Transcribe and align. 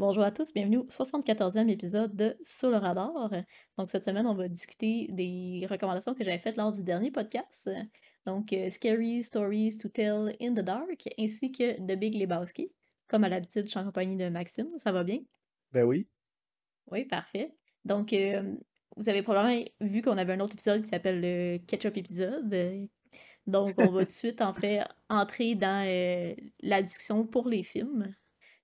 Bonjour 0.00 0.22
à 0.22 0.30
tous, 0.30 0.54
bienvenue 0.54 0.78
au 0.78 0.86
74e 0.86 1.68
épisode 1.68 2.16
de 2.16 2.34
le 2.62 2.76
radar. 2.76 3.30
Donc 3.76 3.90
cette 3.90 4.06
semaine, 4.06 4.26
on 4.26 4.32
va 4.32 4.48
discuter 4.48 5.08
des 5.10 5.66
recommandations 5.68 6.14
que 6.14 6.24
j'avais 6.24 6.38
faites 6.38 6.56
lors 6.56 6.72
du 6.72 6.82
dernier 6.82 7.10
podcast. 7.10 7.68
Donc 8.24 8.50
euh, 8.54 8.70
Scary 8.70 9.22
Stories 9.22 9.76
to 9.76 9.90
Tell 9.90 10.34
in 10.40 10.54
the 10.54 10.60
Dark 10.60 11.06
ainsi 11.18 11.52
que 11.52 11.74
The 11.74 11.98
Big 11.98 12.14
Lebowski. 12.14 12.70
Comme 13.08 13.24
à 13.24 13.28
l'habitude, 13.28 13.64
je 13.66 13.72
suis 13.72 13.78
en 13.78 13.84
compagnie 13.84 14.16
de 14.16 14.30
Maxime, 14.30 14.70
ça 14.78 14.90
va 14.90 15.04
bien? 15.04 15.18
Ben 15.70 15.84
oui. 15.84 16.08
Oui, 16.90 17.04
parfait. 17.04 17.52
Donc 17.84 18.14
euh, 18.14 18.54
vous 18.96 19.10
avez 19.10 19.22
probablement 19.22 19.62
vu 19.82 20.00
qu'on 20.00 20.16
avait 20.16 20.32
un 20.32 20.40
autre 20.40 20.54
épisode 20.54 20.80
qui 20.80 20.88
s'appelle 20.88 21.20
le 21.20 21.58
Ketchup 21.58 21.98
épisode. 21.98 22.88
Donc 23.46 23.74
on 23.76 23.90
va 23.90 24.06
tout 24.06 24.06
de 24.06 24.10
suite 24.12 24.40
en 24.40 24.54
fait 24.54 24.80
entrer 25.10 25.56
dans 25.56 25.86
euh, 25.86 26.34
la 26.60 26.82
discussion 26.82 27.26
pour 27.26 27.50
les 27.50 27.62
films. 27.62 28.14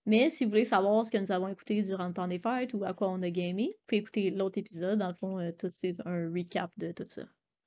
Mais 0.07 0.31
si 0.31 0.45
vous 0.45 0.51
voulez 0.51 0.65
savoir 0.65 1.05
ce 1.05 1.11
que 1.11 1.19
nous 1.19 1.33
avons 1.33 1.49
écouté 1.49 1.83
durant 1.83 2.07
le 2.07 2.13
temps 2.13 2.29
des 2.29 2.39
fêtes 2.39 2.73
ou 2.75 2.85
à 2.85 2.95
quoi 2.95 3.11
on 3.11 3.21
a 3.23 3.31
gamé, 3.31 3.71
vous 3.71 3.85
pouvez 3.87 3.99
écouter 3.99 4.31
l'autre 4.31 4.59
épisode. 4.59 4.99
Dans 5.01 5.09
le 5.09 5.15
fond, 5.15 5.39
euh, 5.39 5.51
tout 5.53 5.69
c'est 5.71 5.97
un 6.05 6.33
recap 6.33 6.71
de 6.79 6.93
tout 6.93 7.05
ça. 7.09 7.23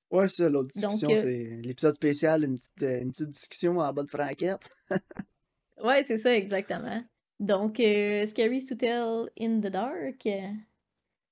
Ouais, 0.09 0.27
c'est 0.27 0.43
ça, 0.43 0.49
l'autre 0.49 0.71
discussion, 0.73 1.09
euh, 1.09 1.17
c'est 1.17 1.59
l'épisode 1.61 1.93
spécial, 1.93 2.43
une 2.43 2.57
petite, 2.57 2.81
euh, 2.81 3.01
une 3.01 3.11
petite 3.11 3.29
discussion 3.29 3.77
en 3.77 3.93
bas 3.93 4.03
de 4.03 4.09
franquette. 4.09 4.59
ouais, 5.83 6.03
c'est 6.03 6.17
ça, 6.17 6.35
exactement. 6.35 7.03
Donc, 7.39 7.79
euh, 7.79 8.25
Scary 8.25 8.65
to 8.65 8.75
Tell 8.75 9.29
in 9.39 9.59
the 9.59 9.67
Dark 9.67 10.25
euh, 10.25 10.49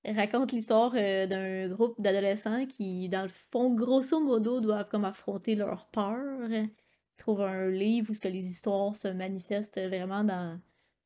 raconte 0.06 0.54
l'histoire 0.54 0.94
euh, 0.96 1.28
d'un 1.28 1.68
groupe 1.68 2.00
d'adolescents 2.02 2.66
qui, 2.66 3.10
dans 3.10 3.24
le 3.24 3.32
fond, 3.52 3.74
grosso 3.74 4.20
modo, 4.22 4.62
doivent 4.62 4.88
comme 4.88 5.04
affronter 5.04 5.56
leur 5.56 5.88
peur. 5.88 6.50
Ils 6.50 6.70
trouvent 7.18 7.42
un 7.42 7.70
livre 7.70 8.12
où 8.12 8.14
ce 8.14 8.22
que 8.22 8.30
les 8.30 8.46
histoires 8.46 8.96
se 8.96 9.10
manifestent 9.10 9.80
vraiment 9.80 10.24
dans, 10.24 10.60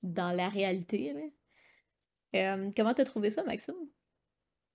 dans 0.03 0.31
la 0.31 0.49
réalité. 0.49 1.13
là. 1.13 1.21
Euh, 2.35 2.71
comment 2.75 2.93
t'as 2.93 3.03
trouvé 3.05 3.29
ça, 3.29 3.43
Maxime? 3.43 3.75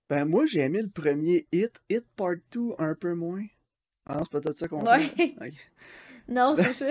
Ben 0.09 0.25
moi, 0.25 0.45
j'ai 0.45 0.59
aimé 0.61 0.81
le 0.81 0.89
premier 0.89 1.47
Hit, 1.51 1.81
Hit 1.89 2.05
Part 2.15 2.35
2 2.51 2.69
un 2.77 2.95
peu 2.95 3.13
moins. 3.13 3.45
Ah 4.05 4.17
non, 4.17 4.23
c'est 4.23 4.31
peut-être 4.41 4.57
ça 4.57 4.67
qu'on 4.67 4.85
Ouais. 4.85 5.11
Non, 6.29 6.55
c'est 6.55 6.73
ça. 6.73 6.87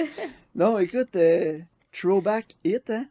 Non, 0.55 0.79
écoute, 0.79 1.15
euh, 1.17 1.59
Throwback 1.93 2.57
Hit, 2.65 2.91
hein? 2.91 3.07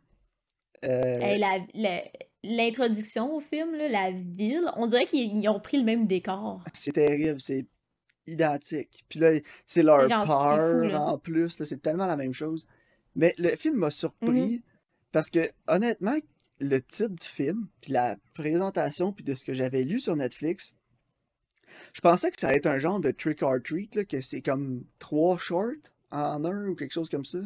Euh, 0.83 1.19
Hey, 1.21 1.39
la, 1.39 1.59
la- 1.73 2.03
l'introduction 2.43 3.35
au 3.35 3.39
film, 3.39 3.73
là, 3.75 3.87
la 3.87 4.11
ville, 4.11 4.69
on 4.75 4.85
dirait 4.87 5.05
qu'ils 5.05 5.35
ils 5.41 5.49
ont 5.49 5.59
pris 5.59 5.77
le 5.77 5.83
même 5.83 6.05
décor. 6.05 6.63
c'est 6.73 6.91
terrible, 6.93 7.41
c'est 7.41 7.65
identique. 8.27 9.03
Puis 9.09 9.19
là, 9.19 9.31
c'est 9.65 9.81
leur 9.83 10.07
Genre, 10.07 10.21
fou, 10.25 10.27
peur 10.27 10.83
là. 10.89 11.01
en 11.01 11.17
plus, 11.17 11.63
c'est 11.63 11.81
tellement 11.81 12.05
la 12.05 12.15
même 12.17 12.33
chose. 12.33 12.67
Mais 13.15 13.33
le 13.37 13.55
film 13.55 13.75
m'a 13.77 13.87
Mhm. 13.87 13.91
surpris 13.91 14.63
parce 15.15 15.29
que, 15.29 15.49
honnêtement, 15.67 16.17
le 16.59 16.79
titre 16.79 17.07
du 17.15 17.23
film, 17.23 17.69
puis 17.79 17.93
la 17.93 18.17
présentation, 18.33 19.13
puis 19.13 19.23
de 19.23 19.33
ce 19.33 19.45
que 19.45 19.53
j'avais 19.53 19.83
lu 19.83 20.01
sur 20.01 20.13
Netflix, 20.17 20.73
je 21.93 22.01
pensais 22.01 22.31
que 22.31 22.37
ça 22.41 22.49
allait 22.49 22.57
être 22.57 22.65
un 22.65 22.79
genre 22.79 22.99
de 22.99 23.11
trick 23.11 23.41
or 23.41 23.55
treat, 23.63 23.95
là, 23.95 24.03
que 24.03 24.19
c'est 24.19 24.41
comme 24.41 24.83
trois 24.99 25.37
shorts 25.37 25.71
en 26.11 26.43
un 26.43 26.67
ou 26.67 26.75
quelque 26.75 26.91
chose 26.91 27.07
comme 27.07 27.23
ça. 27.23 27.37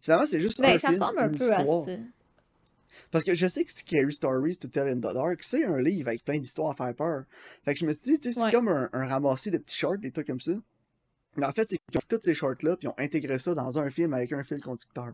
Finalement, 0.00 0.24
c'est 0.24 0.40
juste 0.40 0.62
Ben, 0.62 0.76
un 0.76 0.78
ça 0.78 0.88
film, 0.88 1.02
ressemble 1.02 1.18
un 1.20 1.28
peu 1.28 1.52
à 1.52 1.66
ça. 1.66 1.92
Parce 3.10 3.22
que 3.22 3.34
je 3.34 3.46
sais 3.48 3.66
que 3.66 3.72
Scary 3.72 4.14
Stories 4.14 4.56
to 4.56 4.68
Tell 4.68 4.88
in 4.88 4.96
the 4.96 5.12
Dark, 5.14 5.42
c'est 5.42 5.62
un 5.66 5.82
livre 5.82 6.08
avec 6.08 6.24
plein 6.24 6.38
d'histoires 6.38 6.70
à 6.70 6.74
faire 6.74 6.94
peur. 6.94 7.24
Fait 7.66 7.74
que 7.74 7.80
je 7.80 7.84
me 7.84 7.92
suis 7.92 8.12
dit, 8.12 8.18
tu 8.18 8.32
sais, 8.32 8.40
c'est 8.40 8.46
Ouais. 8.46 8.50
comme 8.50 8.68
un, 8.68 8.88
un 8.94 9.06
ramassé 9.06 9.50
de 9.50 9.58
petits 9.58 9.76
shorts, 9.76 9.98
des 9.98 10.10
trucs 10.10 10.26
comme 10.28 10.40
ça. 10.40 10.52
Mais 11.36 11.44
en 11.44 11.52
fait, 11.52 11.68
c'est 11.68 11.76
qu'ils 11.76 11.98
ont 11.98 12.00
pris 12.00 12.16
tous 12.18 12.24
ces 12.24 12.32
shorts-là, 12.34 12.78
puis 12.78 12.86
ils 12.86 12.88
ont 12.88 12.94
intégré 12.96 13.38
ça 13.38 13.52
dans 13.54 13.78
un 13.78 13.90
film 13.90 14.14
avec 14.14 14.32
un 14.32 14.42
fil 14.42 14.62
conducteur. 14.62 15.12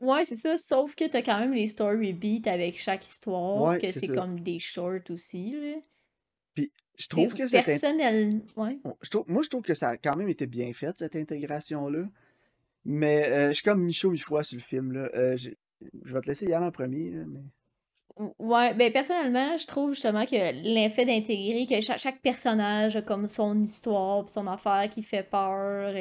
Ouais, 0.00 0.24
c'est 0.24 0.36
ça, 0.36 0.56
sauf 0.56 0.94
que 0.94 1.06
t'as 1.08 1.22
quand 1.22 1.38
même 1.38 1.52
les 1.52 1.68
story 1.68 2.12
beats 2.12 2.50
avec 2.50 2.78
chaque 2.78 3.04
histoire, 3.04 3.62
Ouais, 3.62 3.80
que 3.80 3.86
c'est 3.88 4.00
c'est 4.00 4.06
ça. 4.06 4.14
comme 4.14 4.40
des 4.40 4.58
shorts 4.58 5.10
aussi, 5.10 5.52
là. 5.52 5.76
Puis 6.54 6.72
je 6.96 7.08
trouve 7.08 7.34
que 7.34 7.46
cette 7.48 7.62
in- 7.62 7.72
personnel... 7.72 8.40
Ouais. 8.56 8.78
je 9.02 9.10
trouve- 9.10 9.24
moi, 9.28 9.42
je 9.42 9.48
trouve 9.48 9.62
que 9.62 9.74
ça 9.74 9.88
a 9.90 9.96
quand 9.96 10.16
même 10.16 10.28
été 10.28 10.46
bien 10.46 10.72
fait, 10.72 10.96
cette 10.98 11.16
intégration-là. 11.16 12.04
Mais 12.84 13.24
euh, 13.28 13.48
je 13.48 13.54
suis 13.54 13.62
comme 13.64 13.82
Michaud 13.82 14.10
mi-fois 14.10 14.44
sur 14.44 14.56
le 14.58 14.62
film, 14.62 14.92
là. 14.92 15.08
Euh, 15.14 15.36
j'ai- 15.36 15.56
je 16.04 16.12
vais 16.14 16.20
te 16.20 16.26
laisser 16.26 16.46
y 16.46 16.52
aller 16.52 16.66
en 16.66 16.70
premier, 16.70 17.10
là, 17.10 17.24
mais... 17.26 17.40
Ouais, 18.38 18.74
ben 18.74 18.92
personnellement, 18.92 19.56
je 19.56 19.66
trouve 19.66 19.90
justement 19.90 20.24
que 20.24 20.36
l'effet 20.62 21.04
d'intégrer 21.04 21.66
que 21.66 21.80
chaque, 21.80 21.98
chaque 21.98 22.20
personnage 22.22 22.94
a 22.94 23.02
comme 23.02 23.26
son 23.26 23.60
histoire 23.60 24.24
pis 24.24 24.32
son 24.32 24.46
affaire 24.46 24.88
qui 24.88 25.02
fait 25.02 25.24
peur. 25.24 25.92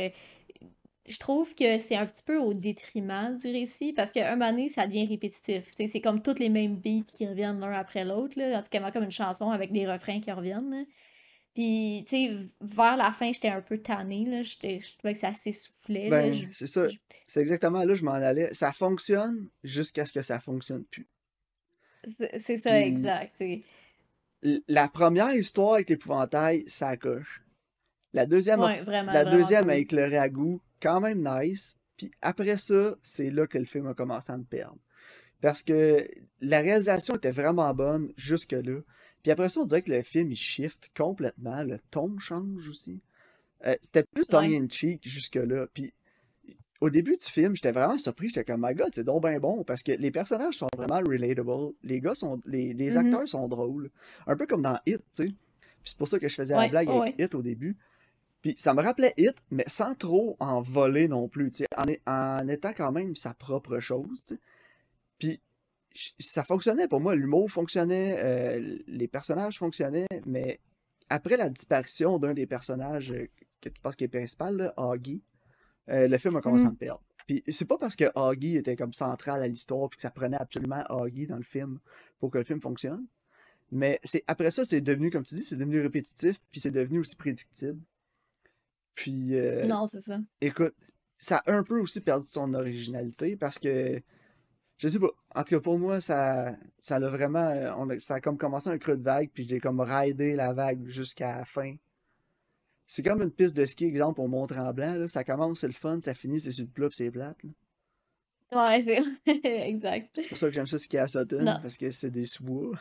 Je 1.07 1.17
trouve 1.17 1.53
que 1.55 1.79
c'est 1.79 1.95
un 1.95 2.05
petit 2.05 2.23
peu 2.23 2.37
au 2.37 2.53
détriment 2.53 3.35
du 3.35 3.47
récit 3.51 3.91
parce 3.93 4.11
qu'à 4.11 4.31
un 4.31 4.35
moment 4.35 4.51
donné, 4.51 4.69
ça 4.69 4.87
devient 4.87 5.05
répétitif. 5.05 5.65
C'est 5.75 5.99
comme 6.01 6.21
tous 6.21 6.39
les 6.39 6.49
mêmes 6.49 6.75
beats 6.77 7.03
qui 7.11 7.27
reviennent 7.27 7.59
l'un 7.59 7.73
après 7.73 8.05
l'autre, 8.05 8.39
là. 8.39 8.61
Quasiment 8.61 8.91
comme 8.91 9.03
une 9.03 9.11
chanson 9.11 9.49
avec 9.51 9.71
des 9.71 9.85
refrains 9.85 10.21
qui 10.21 10.31
reviennent, 10.31 10.69
là. 10.71 10.83
Puis, 11.53 12.03
tu 12.09 12.15
sais, 12.15 12.31
vers 12.61 12.97
la 12.97 13.11
fin, 13.11 13.31
j'étais 13.31 13.49
un 13.49 13.61
peu 13.61 13.77
tannée, 13.77 14.25
là. 14.25 14.41
Je 14.43 14.95
trouvais 14.97 15.13
que 15.13 15.19
ça 15.19 15.33
s'essoufflait. 15.33 16.09
Ben, 16.09 16.33
Je- 16.33 16.47
c'est 16.51 16.65
ça. 16.67 16.85
C'est 17.27 17.41
exactement 17.41 17.83
là 17.83 17.93
je 17.95 18.03
m'en 18.03 18.11
allais. 18.13 18.53
Ça 18.53 18.71
fonctionne 18.73 19.49
jusqu'à 19.63 20.05
ce 20.05 20.13
que 20.13 20.21
ça 20.21 20.39
fonctionne 20.39 20.83
plus. 20.85 21.07
C'est 22.37 22.57
ça, 22.57 22.71
Puis 22.71 22.81
exact. 22.83 23.43
la 24.67 24.87
première 24.87 25.33
histoire 25.35 25.75
avec 25.75 25.89
l'épouvantail, 25.89 26.63
ça 26.67 26.97
coche. 26.97 27.41
La 28.13 28.25
deuxième, 28.25 28.59
Ouais, 28.59 28.81
vraiment, 28.81 29.11
la 29.11 29.23
vraiment 29.23 29.37
deuxième 29.37 29.61
cool. 29.63 29.71
avec 29.71 29.91
le 29.91 30.05
ragoût, 30.17 30.61
quand 30.83 30.99
même 30.99 31.23
nice. 31.27 31.75
Puis 31.97 32.11
après 32.21 32.57
ça, 32.57 32.95
c'est 33.01 33.29
là 33.29 33.47
que 33.47 33.57
le 33.57 33.65
film 33.65 33.87
a 33.87 33.93
commencé 33.93 34.31
à 34.31 34.37
me 34.37 34.43
perdre. 34.43 34.77
Parce 35.41 35.61
que 35.63 36.07
la 36.41 36.59
réalisation 36.59 37.15
était 37.15 37.31
vraiment 37.31 37.73
bonne 37.73 38.11
jusque-là. 38.17 38.81
Puis 39.23 39.31
après 39.31 39.49
ça, 39.49 39.61
on 39.61 39.65
dirait 39.65 39.81
que 39.81 39.91
le 39.91 40.01
film, 40.01 40.31
il 40.31 40.35
shift 40.35 40.91
complètement. 40.95 41.63
Le 41.63 41.79
ton 41.91 42.17
change 42.19 42.67
aussi. 42.67 43.01
Euh, 43.65 43.75
c'était 43.81 44.03
plus 44.03 44.25
tongue 44.25 44.53
in 44.53 44.67
cheek 44.69 45.01
jusque-là. 45.07 45.67
Puis 45.73 45.93
au 46.81 46.89
début 46.89 47.15
du 47.15 47.25
film, 47.25 47.55
j'étais 47.55 47.71
vraiment 47.71 47.97
surpris. 47.97 48.27
J'étais 48.27 48.43
comme, 48.43 48.65
my 48.67 48.73
god, 48.73 48.89
c'est 48.93 49.05
donc 49.05 49.23
bien 49.25 49.39
bon. 49.39 49.63
Parce 49.63 49.83
que 49.83 49.93
les 49.93 50.11
personnages 50.11 50.55
sont 50.55 50.67
vraiment 50.75 50.99
relatable. 50.99 51.73
Les 51.83 52.01
gars 52.01 52.15
sont. 52.15 52.41
Les, 52.45 52.73
les 52.73 52.91
Mhm. 52.91 52.97
acteurs 52.97 53.27
sont 53.27 53.47
drôles. 53.47 53.89
Un 54.27 54.35
peu 54.35 54.45
comme 54.45 54.61
dans 54.61 54.77
Hit, 54.85 54.97
tu 54.97 55.03
sais. 55.13 55.25
Puis 55.27 55.91
c'est 55.91 55.97
pour 55.97 56.07
ça 56.07 56.19
que 56.19 56.27
je 56.27 56.35
faisais 56.35 56.55
la 56.55 56.67
blague 56.69 56.89
avec 56.89 57.01
ouais. 57.01 57.15
Hit 57.17 57.35
au 57.35 57.41
début. 57.41 57.77
Puis 58.43 58.53
ça 58.57 58.75
me 58.75 58.81
rappelait 58.83 59.13
Hit, 59.17 59.35
mais 59.49 59.63
sans 59.67 59.95
trop 59.95 60.37
en 60.39 60.61
voler 60.61 61.07
non 61.07 61.27
plus, 61.27 61.49
tu 61.49 61.57
sais, 61.57 61.65
en, 61.75 61.85
en 62.11 62.47
étant 62.47 62.73
quand 62.73 62.91
même 62.91 63.15
sa 63.15 63.33
propre 63.33 63.79
chose, 63.79 64.23
tu 64.25 64.35
sais. 64.35 64.41
Puis 65.17 65.41
ça 66.19 66.43
fonctionnait 66.43 66.87
pour 66.87 66.99
moi, 66.99 67.15
l'humour 67.15 67.49
fonctionnait, 67.49 68.17
euh, 68.19 68.77
les 68.87 69.07
personnages 69.07 69.57
fonctionnaient, 69.57 70.07
mais 70.25 70.59
après 71.09 71.37
la 71.37 71.49
disparition 71.49 72.19
d'un 72.19 72.33
des 72.33 72.45
personnages 72.45 73.11
euh, 73.11 73.27
que 73.61 73.69
tu 73.69 73.79
penses 73.81 73.95
qui 73.95 74.03
est 74.03 74.07
principal, 74.09 74.57
là, 74.57 74.73
Augie, 74.77 75.23
euh, 75.89 76.07
le 76.07 76.17
film 76.17 76.35
a 76.35 76.41
commencé 76.41 76.65
à 76.65 76.67
Mhm. 76.67 76.73
me 76.73 76.77
perdre. 76.77 77.03
Puis 77.25 77.41
c'est 77.47 77.65
pas 77.65 77.77
parce 77.77 77.95
que 77.95 78.05
Augie 78.15 78.57
était 78.57 78.75
comme 78.75 78.93
central 78.93 79.41
à 79.41 79.47
l'histoire 79.47 79.87
puis 79.89 79.95
que 79.97 80.01
ça 80.01 80.11
prenait 80.11 80.35
absolument 80.37 80.83
Augie 80.89 81.27
dans 81.27 81.37
le 81.37 81.43
film 81.43 81.79
pour 82.19 82.29
que 82.31 82.39
le 82.39 82.43
film 82.43 82.59
fonctionne. 82.59 83.05
Mais 83.71 83.99
c'est 84.03 84.23
après 84.27 84.51
ça, 84.51 84.65
c'est 84.65 84.81
devenu, 84.81 85.09
comme 85.09 85.23
tu 85.23 85.35
dis, 85.35 85.43
c'est 85.43 85.55
devenu 85.55 85.79
répétitif, 85.79 86.35
puis 86.51 86.59
c'est 86.59 86.71
devenu 86.71 86.99
aussi 86.99 87.15
prédictible. 87.15 87.79
Puis, 88.95 89.35
euh, 89.35 89.65
Non, 89.65 89.87
c'est 89.87 90.01
ça. 90.01 90.19
écoute, 90.41 90.75
ça 91.17 91.37
a 91.45 91.53
un 91.53 91.63
peu 91.63 91.79
aussi 91.79 92.01
perdu 92.01 92.27
son 92.27 92.53
originalité 92.53 93.35
parce 93.35 93.57
que, 93.57 94.01
je 94.77 94.87
sais 94.87 94.99
pas, 94.99 95.09
en 95.35 95.43
tout 95.43 95.55
cas 95.55 95.59
pour 95.61 95.79
moi, 95.79 95.99
ça, 96.01 96.51
ça 96.79 96.99
l'a 96.99 97.09
vraiment, 97.09 97.47
euh, 97.47 97.71
on 97.77 97.89
a- 97.89 97.99
ça 97.99 98.15
a 98.15 98.21
comme 98.21 98.37
commencé 98.37 98.69
un 98.69 98.77
creux 98.77 98.97
de 98.97 99.03
vague, 99.03 99.29
puis 99.33 99.47
j'ai 99.47 99.59
comme 99.59 99.79
raidé 99.79 100.35
la 100.35 100.53
vague 100.53 100.85
jusqu'à 100.87 101.37
la 101.37 101.45
fin. 101.45 101.75
C'est 102.85 103.01
comme 103.01 103.21
une 103.21 103.31
piste 103.31 103.55
de 103.55 103.65
ski, 103.65 103.85
exemple, 103.85 104.19
au 104.21 104.27
Mont-Tremblant, 104.27 104.95
là. 104.95 105.07
Ça 105.07 105.23
commence, 105.23 105.61
c'est 105.61 105.67
le 105.67 105.73
fun, 105.73 105.99
ça 106.01 106.13
finit, 106.13 106.39
c'est 106.41 106.51
sur 106.51 106.65
le 106.65 106.69
plat, 106.71 106.87
c'est 106.91 107.09
plate, 107.09 107.37
là. 107.43 107.49
Ouais, 108.51 108.81
c'est 108.81 108.99
exact. 109.67 110.09
C'est 110.21 110.27
pour 110.29 110.37
ça 110.37 110.47
que 110.47 110.53
j'aime 110.53 110.67
ça 110.67 110.77
skier 110.77 110.99
à 110.99 111.07
Sutton, 111.07 111.41
Non. 111.43 111.57
parce 111.61 111.75
que 111.77 111.89
c'est 111.89 112.11
des 112.11 112.25
sous 112.25 112.75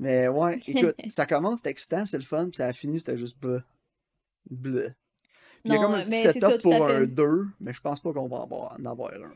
Mais 0.00 0.26
ouais, 0.26 0.58
écoute, 0.66 0.96
ça 1.10 1.26
commence, 1.26 1.58
c'était 1.58 1.70
excitant, 1.70 2.04
c'est 2.06 2.16
le 2.18 2.24
fun, 2.24 2.46
puis 2.46 2.56
ça 2.56 2.66
a 2.66 2.72
fini, 2.72 2.98
c'était 2.98 3.16
juste 3.16 3.38
bleu. 3.38 3.62
Bleu. 4.50 4.88
Il 5.66 5.72
y 5.72 5.76
a 5.76 5.80
comme 5.80 5.94
un 5.94 6.04
petit 6.04 6.40
setup 6.40 6.62
pour 6.62 6.74
un 6.74 7.00
fait. 7.00 7.06
2, 7.06 7.46
mais 7.60 7.72
je 7.72 7.80
pense 7.80 8.00
pas 8.00 8.12
qu'on 8.12 8.28
va 8.28 8.36
en 8.38 8.84
avoir, 8.84 9.10
un. 9.12 9.32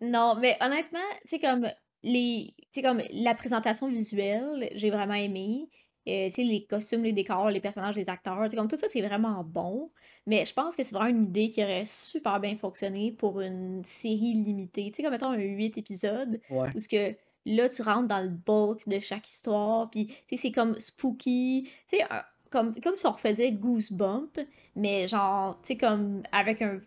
Non, 0.00 0.36
mais 0.40 0.56
honnêtement, 0.60 0.98
tu 1.22 1.28
sais, 1.28 1.38
comme 1.38 1.68
les. 2.02 2.54
Tu 2.72 2.82
comme 2.82 3.02
la 3.10 3.34
présentation 3.34 3.88
visuelle, 3.88 4.68
j'ai 4.74 4.90
vraiment 4.90 5.14
aimé. 5.14 5.68
Euh, 6.06 6.26
tu 6.28 6.36
sais, 6.36 6.42
les 6.44 6.64
costumes, 6.64 7.02
les 7.02 7.12
décors, 7.12 7.50
les 7.50 7.60
personnages, 7.60 7.96
les 7.96 8.08
acteurs, 8.08 8.38
tu 8.44 8.50
sais, 8.50 8.56
comme 8.56 8.68
tout 8.68 8.78
ça, 8.78 8.86
c'est 8.88 9.02
vraiment 9.02 9.44
bon. 9.44 9.90
Mais 10.26 10.44
je 10.44 10.54
pense 10.54 10.74
que 10.76 10.82
c'est 10.82 10.94
vraiment 10.94 11.10
une 11.10 11.24
idée 11.24 11.50
qui 11.50 11.62
aurait 11.62 11.84
super 11.84 12.40
bien 12.40 12.56
fonctionné 12.56 13.12
pour 13.12 13.40
une 13.40 13.82
série 13.84 14.32
limitée. 14.34 14.90
Tu 14.90 14.96
sais, 14.96 15.02
comme 15.02 15.12
mettons 15.12 15.30
un 15.32 15.38
8 15.38 15.76
épisodes, 15.76 16.40
Ouais. 16.50 16.68
où 16.74 16.78
ce 16.78 16.88
que 16.88 17.14
là, 17.44 17.68
tu 17.68 17.82
rentres 17.82 18.08
dans 18.08 18.22
le 18.22 18.30
bulk 18.30 18.88
de 18.88 18.98
chaque 19.00 19.28
histoire, 19.28 19.90
puis 19.90 20.06
tu 20.06 20.14
sais, 20.30 20.36
c'est 20.36 20.52
comme 20.52 20.78
spooky. 20.80 21.68
Tu 21.90 21.98
sais, 21.98 22.04
comme, 22.50 22.78
comme 22.80 22.96
si 22.96 23.06
on 23.06 23.12
refaisait 23.12 23.52
Goosebump, 23.52 24.38
mais 24.76 25.08
genre, 25.08 25.60
tu 25.62 25.68
sais, 25.68 25.76
comme 25.76 26.22
avec 26.32 26.62
un, 26.62 26.80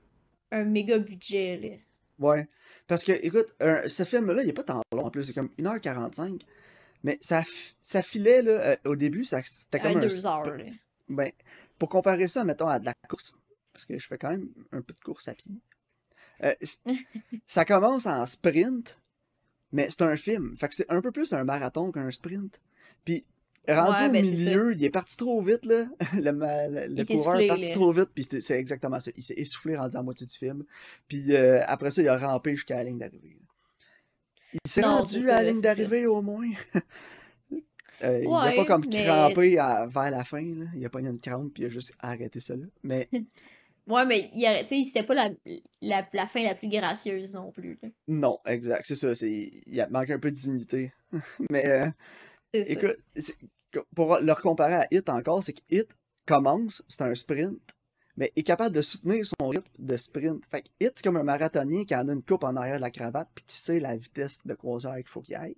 un 0.52 0.64
méga 0.64 0.98
budget, 1.00 1.58
là. 1.58 1.78
Ouais. 2.28 2.48
Parce 2.88 3.04
que, 3.04 3.14
écoute, 3.14 3.54
un- 3.60 3.88
ce 3.88 4.04
film-là, 4.04 4.44
il 4.44 4.50
est 4.50 4.54
pas 4.54 4.64
tant 4.64 4.82
long 4.94 5.06
en 5.06 5.10
plus, 5.12 5.24
c'est 5.26 5.34
comme 5.34 5.50
1h45. 5.58 6.42
Mais 7.04 7.18
ça, 7.20 7.42
ça 7.82 8.04
filait, 8.04 8.44
là, 8.44 8.52
euh, 8.52 8.76
au 8.86 8.96
début, 8.96 9.24
ça, 9.26 9.42
c'était 9.44 9.80
Un 9.80 9.84
comme 9.94 9.98
un. 9.98 10.00
deux 10.02 10.26
heures. 10.28 10.46
là. 10.46 10.64
Ben, 11.10 11.32
pour 11.80 11.90
comparer 11.90 12.28
ça, 12.28 12.44
mettons, 12.44 12.68
à 12.68 12.78
de 12.80 12.86
la 12.86 12.94
course, 13.10 13.36
parce 13.74 13.86
que 13.86 13.98
je 13.98 14.06
fais 14.08 14.20
quand 14.20 14.30
même 14.30 14.50
un 14.72 14.82
peu 14.82 14.94
de 14.94 15.00
course 15.00 15.28
à 15.28 15.34
pied. 15.34 15.52
euh, 16.44 16.54
ça 17.48 17.66
commence 17.66 18.06
en 18.06 18.24
sprint, 18.28 19.02
mais 19.72 19.90
c'est 19.90 20.04
un 20.04 20.16
film. 20.16 20.56
Fait 20.58 20.70
que 20.70 20.76
c'est 20.76 20.90
un 20.92 21.02
peu 21.02 21.12
plus 21.12 21.34
un 21.34 21.44
marathon 21.44 21.92
qu'un 21.92 22.12
sprint. 22.12 22.60
Puis, 23.04 23.26
rendu 23.68 24.02
Ouais, 24.02 24.10
au 24.10 24.12
ben, 24.12 24.26
milieu, 24.26 24.74
il 24.76 24.84
est 24.84 24.90
parti 24.90 25.18
trop 25.18 25.42
vite, 25.42 25.66
là. 25.66 25.86
Le, 26.14 26.32
le- 26.96 27.06
coureur 27.06 27.40
est 27.40 27.48
parti 27.48 27.72
trop 27.72 27.92
vite, 27.92 28.10
puis 28.14 28.24
c'est 28.24 28.58
exactement 28.60 29.00
ça. 29.00 29.12
Il 29.16 29.24
s'est 29.24 29.36
essoufflé 29.38 29.76
rendu 29.78 29.96
à 29.96 30.00
la 30.00 30.04
moitié 30.04 30.26
du 30.28 30.36
film. 30.36 30.64
Puis 31.08 31.36
euh, 31.36 31.62
après 31.68 31.92
ça, 31.92 32.02
il 32.02 32.08
a 32.08 32.18
rampé 32.18 32.56
jusqu'à 32.56 32.76
la 32.78 32.86
ligne 32.86 32.98
d'arrivée. 32.98 33.38
Il 34.54 34.60
s'est 34.70 34.82
rendu 34.82 35.30
à 35.30 35.44
la 35.44 35.52
ligne 35.52 35.62
d'arrivée 35.62 36.06
au 36.08 36.22
moins. 36.22 36.50
Euh, 38.04 38.20
il 38.24 38.28
a 38.28 38.30
Ouais, 38.32 38.56
pas 38.56 38.66
comme 38.66 38.84
mais- 38.92 39.04
crampé 39.06 39.60
à- 39.60 39.86
vers 39.86 40.10
la 40.10 40.24
fin, 40.24 40.42
là. 40.42 40.66
il 40.76 40.84
a 40.84 40.90
pas 40.90 41.02
eu 41.02 41.06
une 41.08 41.20
crampe 41.20 41.54
puis 41.54 41.62
il 41.62 41.66
a 41.68 41.70
juste 41.70 41.94
arrêté 42.00 42.40
ça 42.40 42.56
là. 42.56 42.66
Mais 42.82 43.08
Ouais, 43.88 44.06
mais 44.08 44.32
il 44.34 44.86
c'était 44.88 45.04
pas 45.04 45.14
la, 45.14 45.30
la, 45.84 46.08
la 46.12 46.26
fin 46.26 46.42
la 46.44 46.56
plus 46.56 46.68
gracieuse 46.68 47.36
non 47.36 47.52
plus. 47.52 47.78
là. 47.84 47.90
non, 48.08 48.40
exact, 48.48 48.86
c'est 48.88 48.96
ça, 48.96 49.12
il 49.28 49.80
a- 49.80 49.88
manque 49.90 50.10
un 50.10 50.18
peu 50.18 50.32
de 50.32 50.36
dignité. 50.36 50.92
Mais 51.52 51.64
euh, 51.68 51.88
Écoute, 52.54 52.98
c'est- 53.16 53.36
pour 53.96 54.18
le 54.20 54.36
comparer 54.36 54.74
à 54.76 54.88
Hit 54.92 55.08
encore, 55.10 55.44
c'est 55.44 55.54
que 55.54 55.62
Hit 55.70 55.88
commence, 56.26 56.84
c'est 56.88 57.04
un 57.04 57.16
sprint, 57.16 57.60
mais 58.18 58.32
est 58.36 58.44
capable 58.44 58.76
de 58.76 58.82
soutenir 58.82 59.26
son 59.26 59.48
rythme 59.50 59.72
de 59.80 59.98
sprint. 59.98 60.44
Fait 60.52 60.64
que 60.64 60.68
Hit, 60.80 60.92
c'est 60.96 61.04
comme 61.04 61.18
un 61.18 61.24
marathonien 61.24 61.86
qui 61.86 61.96
en 61.96 62.08
a 62.10 62.14
une 62.14 62.24
coupe 62.24 62.44
en 62.44 62.56
arrière 62.58 62.76
de 62.78 62.82
la 62.82 62.92
cravate 62.92 63.30
puis 63.34 63.46
qui 63.46 63.56
sait 63.56 63.80
la 63.80 63.96
vitesse 63.96 64.46
de 64.46 64.54
croisière 64.54 64.96
qu'il 64.98 65.08
faut 65.08 65.22
qu'il 65.22 65.36
aille. 65.36 65.56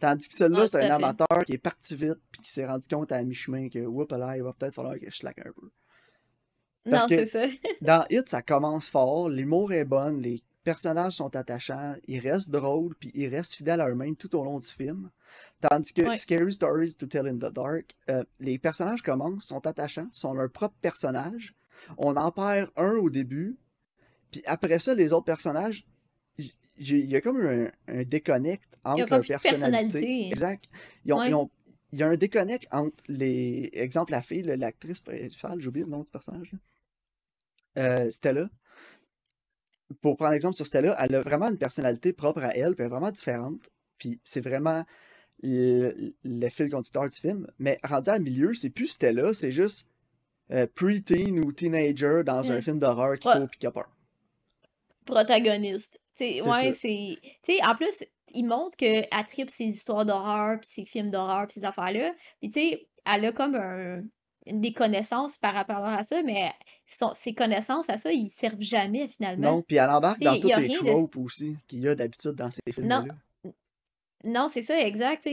Tandis 0.00 0.26
que 0.28 0.34
celui-là, 0.34 0.62
Ouais, 0.62 0.66
c'est 0.66 0.82
un 0.82 0.90
amateur 0.94 1.44
qui 1.46 1.52
est 1.52 1.58
parti 1.58 1.94
vite 1.94 2.18
puis 2.32 2.40
qui 2.40 2.50
s'est 2.50 2.66
rendu 2.66 2.88
compte 2.88 3.12
à 3.12 3.22
mi-chemin 3.22 3.68
que, 3.68 3.78
oups, 3.80 4.10
là, 4.12 4.36
il 4.36 4.42
va 4.42 4.52
peut-être 4.52 4.74
falloir 4.74 4.98
que 4.98 5.08
je 5.10 5.16
slack 5.16 5.38
un 5.40 5.52
peu. 5.52 5.70
parce 6.90 7.02
non, 7.04 7.08
que- 7.08 7.24
c'est 7.24 7.26
ça. 7.26 7.46
Dans 7.82 8.04
Hit, 8.10 8.28
ça 8.28 8.42
commence 8.42 8.88
fort, 8.88 9.28
l'humour 9.28 9.72
est 9.72 9.84
bon, 9.84 10.18
les 10.18 10.42
personnages 10.64 11.14
sont 11.14 11.34
attachants, 11.36 11.94
ils 12.06 12.20
restent 12.20 12.50
drôles, 12.50 12.94
puis 12.96 13.10
ils 13.14 13.28
restent 13.28 13.54
fidèles 13.54 13.80
à 13.80 13.88
eux-mêmes 13.90 14.16
tout 14.16 14.34
au 14.36 14.44
long 14.44 14.58
du 14.58 14.66
film. 14.68 15.10
Tandis 15.60 15.92
que 15.92 16.02
Ouais. 16.02 16.16
Scary 16.16 16.52
Stories 16.52 16.94
to 16.94 17.06
Tell 17.06 17.26
in 17.28 17.36
the 17.36 17.52
Dark, 17.52 17.94
euh, 18.10 18.24
les 18.40 18.58
personnages 18.58 19.02
commencent, 19.02 19.46
sont 19.46 19.66
attachants, 19.66 20.08
sont 20.12 20.32
leur 20.34 20.50
propre 20.50 20.74
personnage. 20.80 21.54
On 21.98 22.16
en 22.16 22.30
perd 22.30 22.70
un 22.76 22.92
au 22.96 23.10
début, 23.10 23.56
puis 24.30 24.42
après 24.46 24.78
ça, 24.78 24.94
les 24.94 25.12
autres 25.12 25.24
personnages, 25.24 25.84
il 26.38 27.06
y 27.06 27.16
a 27.16 27.20
comme 27.20 27.40
un, 27.40 27.70
un 27.88 28.02
déconnect 28.04 28.78
entre 28.84 28.98
leur 29.10 29.20
personnalité. 29.24 29.48
personnalité. 29.50 30.28
Exact. 30.28 30.64
Ils 31.04 31.12
ont- 31.12 31.18
Ouais. 31.18 31.28
ils 31.28 31.34
ont- 31.34 31.50
il 31.92 31.98
y 31.98 32.02
a 32.02 32.08
un 32.08 32.16
déconnect 32.16 32.66
entre 32.72 32.96
les. 33.08 33.68
Exemple, 33.74 34.12
la 34.12 34.22
fille, 34.22 34.42
l'actrice 34.42 35.00
principale, 35.00 35.60
j'ai 35.60 35.68
oublié 35.68 35.84
le 35.84 35.90
nom 35.90 36.02
du 36.02 36.10
personnage. 36.10 36.50
là. 36.52 36.58
Euh, 37.78 38.10
Stella. 38.10 38.48
Pour 40.00 40.16
prendre 40.16 40.32
exemple 40.34 40.56
sur 40.56 40.66
Stella, 40.66 40.96
elle 40.98 41.14
a 41.14 41.20
vraiment 41.20 41.48
une 41.48 41.58
personnalité 41.58 42.12
propre 42.12 42.42
à 42.44 42.56
elle, 42.56 42.74
puis 42.74 42.84
elle 42.84 42.86
est 42.86 42.94
vraiment 42.94 43.10
différente. 43.10 43.60
Puis 43.98 44.20
c'est 44.24 44.40
vraiment 44.40 44.84
le, 45.42 46.12
le 46.24 46.48
fil 46.48 46.70
conducteur 46.70 47.08
du 47.08 47.18
film. 47.20 47.46
Mais 47.58 47.78
rendu 47.84 48.10
à 48.10 48.18
milieu, 48.18 48.54
c'est 48.54 48.70
plus 48.70 48.88
Stella, 48.88 49.34
c'est 49.34 49.52
juste 49.52 49.88
euh, 50.50 50.66
pre-teen 50.74 51.38
ou 51.44 51.52
teenager 51.52 52.22
dans 52.24 52.50
un 52.50 52.54
Ouais. 52.56 52.62
film 52.62 52.78
d'horreur 52.78 53.18
qui 53.18 53.28
court 53.28 53.48
a 53.64 53.70
peur. 53.70 53.90
Protagoniste. 55.04 56.00
Tu 56.16 56.24
sais, 56.24 56.40
C'est 56.42 56.48
ouais, 56.48 56.72
c'est. 56.72 57.18
Tu 57.42 57.54
sais, 57.54 57.64
en 57.64 57.74
plus, 57.74 58.04
il 58.34 58.44
montre 58.44 58.76
qu'elle 58.76 59.06
tripe 59.26 59.50
ses 59.50 59.64
histoires 59.64 60.04
d'horreur, 60.06 60.60
puis 60.60 60.68
ses 60.70 60.84
films 60.84 61.10
d'horreur, 61.10 61.46
puis 61.46 61.60
ces 61.60 61.66
affaires-là. 61.66 62.12
Puis, 62.40 62.50
tu 62.50 62.60
sais, 62.60 62.88
elle 63.04 63.24
a 63.24 63.32
comme 63.32 63.54
un, 63.54 64.02
des 64.46 64.72
connaissances 64.72 65.38
par 65.38 65.54
rapport 65.54 65.84
à 65.84 66.02
ça, 66.04 66.22
mais 66.22 66.52
son- 66.86 67.14
ses 67.14 67.34
connaissances 67.34 67.88
à 67.88 67.96
ça, 67.96 68.12
ils 68.12 68.28
servent 68.28 68.60
jamais 68.60 69.06
finalement. 69.08 69.52
Non, 69.56 69.62
puis 69.62 69.76
elle 69.76 69.90
embarque 69.90 70.20
dans 70.20 70.34
toutes 70.40 70.56
les 70.56 70.68
de- 70.68 70.74
tropes 70.92 71.16
aussi 71.16 71.56
qu'il 71.68 71.80
y 71.80 71.88
a 71.88 71.94
d'habitude 71.94 72.32
dans 72.32 72.50
ces 72.50 72.60
films-là. 72.72 73.04
Non, 74.24 74.48
c'est 74.48 74.62
ça, 74.62 74.78
exact. 74.80 75.28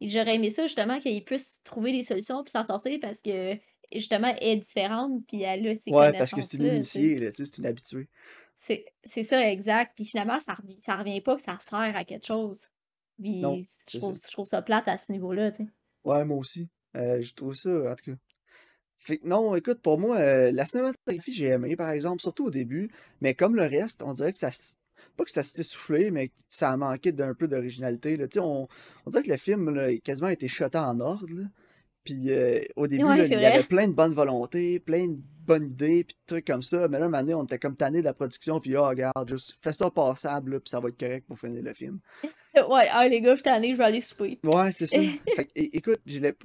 J'aurais 0.00 0.36
aimé 0.36 0.50
ça 0.50 0.62
justement 0.66 0.98
qu'il 0.98 1.22
puisse 1.24 1.60
trouver 1.62 1.92
des 1.92 2.02
solutions 2.02 2.42
puis 2.42 2.50
s'en 2.50 2.64
sortir 2.64 2.98
parce 3.00 3.20
que 3.20 3.56
justement, 3.94 4.34
elle 4.40 4.48
est 4.48 4.56
différente 4.56 5.22
puis 5.26 5.42
elle 5.42 5.66
a 5.68 5.76
ses 5.76 5.90
Ouais, 5.92 6.12
parce 6.12 6.30
que 6.32 6.40
c'est 6.40 6.56
une 6.56 6.64
initiée, 6.66 7.30
c'est 7.34 7.58
une 7.58 7.66
habituée. 7.66 8.08
C'est 8.56 9.22
ça, 9.22 9.50
exact. 9.50 9.92
Puis 9.96 10.04
finalement, 10.06 10.38
ça, 10.40 10.54
revi- 10.54 10.76
ça 10.78 10.96
revient 10.96 11.20
pas 11.20 11.36
que 11.36 11.42
ça 11.42 11.58
sert 11.60 11.96
à 11.96 12.04
quelque 12.04 12.26
chose. 12.26 12.68
Puis 13.20 13.40
Non, 13.40 13.60
je 13.90 13.98
trouve, 13.98 14.16
ça. 14.16 14.26
je 14.28 14.32
trouve 14.32 14.46
ça 14.46 14.62
plate 14.62 14.88
à 14.88 14.96
ce 14.98 15.12
niveau-là. 15.12 15.50
Ouais, 16.04 16.24
moi 16.24 16.38
aussi. 16.38 16.68
Euh, 16.96 17.20
je 17.20 17.32
trouve 17.34 17.54
ça, 17.54 17.70
en 17.70 17.94
tout 17.94 18.12
cas. 18.12 18.16
Fait 19.00 19.16
que 19.18 19.26
non, 19.26 19.54
écoute, 19.56 19.80
pour 19.80 19.98
moi, 19.98 20.18
euh, 20.18 20.52
la 20.52 20.66
cinématographie, 20.66 21.32
j'ai 21.32 21.46
aimé, 21.46 21.74
par 21.74 21.90
exemple, 21.90 22.20
surtout 22.20 22.46
au 22.46 22.50
début, 22.50 22.90
mais 23.22 23.34
comme 23.34 23.56
le 23.56 23.62
reste, 23.62 24.02
on 24.02 24.12
dirait 24.12 24.32
que 24.32 24.38
ça. 24.38 24.50
Pas 25.16 25.24
que 25.24 25.30
ça 25.30 25.42
s'est 25.42 25.60
essoufflé, 25.60 26.10
mais 26.10 26.28
que 26.28 26.34
ça 26.48 26.70
a 26.70 26.76
manqué 26.76 27.10
d'un 27.12 27.34
peu 27.34 27.48
d'originalité. 27.48 28.18
on, 28.38 28.68
on 29.06 29.10
dirait 29.10 29.22
que 29.22 29.30
le 29.30 29.36
film 29.36 29.70
là, 29.74 29.84
a 29.86 29.96
quasiment 29.98 30.28
été 30.28 30.48
shoté 30.48 30.78
en 30.78 31.00
ordre. 31.00 31.26
là. 31.28 31.44
Puis 32.04 32.30
euh, 32.32 32.60
au 32.76 32.86
début, 32.86 33.04
Ouais, 33.04 33.18
là, 33.18 33.26
c'est 33.26 33.34
il 33.34 33.40
y 33.40 33.44
avait 33.46 33.64
plein 33.64 33.88
de 33.88 33.92
bonnes 33.92 34.14
volontés, 34.14 34.80
plein 34.80 35.08
de 35.08 35.18
bonnes 35.44 35.66
idées, 35.66 36.04
puis 36.04 36.14
de 36.16 36.26
trucs 36.26 36.46
comme 36.46 36.62
ça. 36.62 36.88
Mais 36.88 36.98
là, 36.98 37.06
un 37.06 37.08
moment 37.08 37.22
donné, 37.22 37.34
on 37.34 37.44
était 37.44 37.58
comme 37.58 37.74
tanné 37.74 38.00
de 38.00 38.04
la 38.04 38.14
production, 38.14 38.60
puis 38.60 38.76
ah, 38.76 38.88
regarde, 38.88 39.28
juste 39.28 39.54
fais 39.60 39.72
ça 39.72 39.90
passable, 39.90 40.52
là, 40.52 40.60
puis 40.60 40.70
ça 40.70 40.80
va 40.80 40.88
être 40.88 40.98
correct 40.98 41.26
pour 41.26 41.38
finir 41.38 41.62
le 41.62 41.74
film. 41.74 42.00
Ouais, 42.68 42.88
ah, 42.90 43.06
les 43.08 43.20
gars, 43.20 43.30
je 43.30 43.36
suis 43.36 43.42
tannée, 43.44 43.72
je 43.72 43.78
vais 43.78 43.84
aller 43.84 44.00
souper. 44.00 44.38
Ouais, 44.44 44.72
c'est 44.72 44.86
ça. 44.86 44.98
Fait 45.36 45.44
que, 45.46 45.50
écoute, 45.54 46.00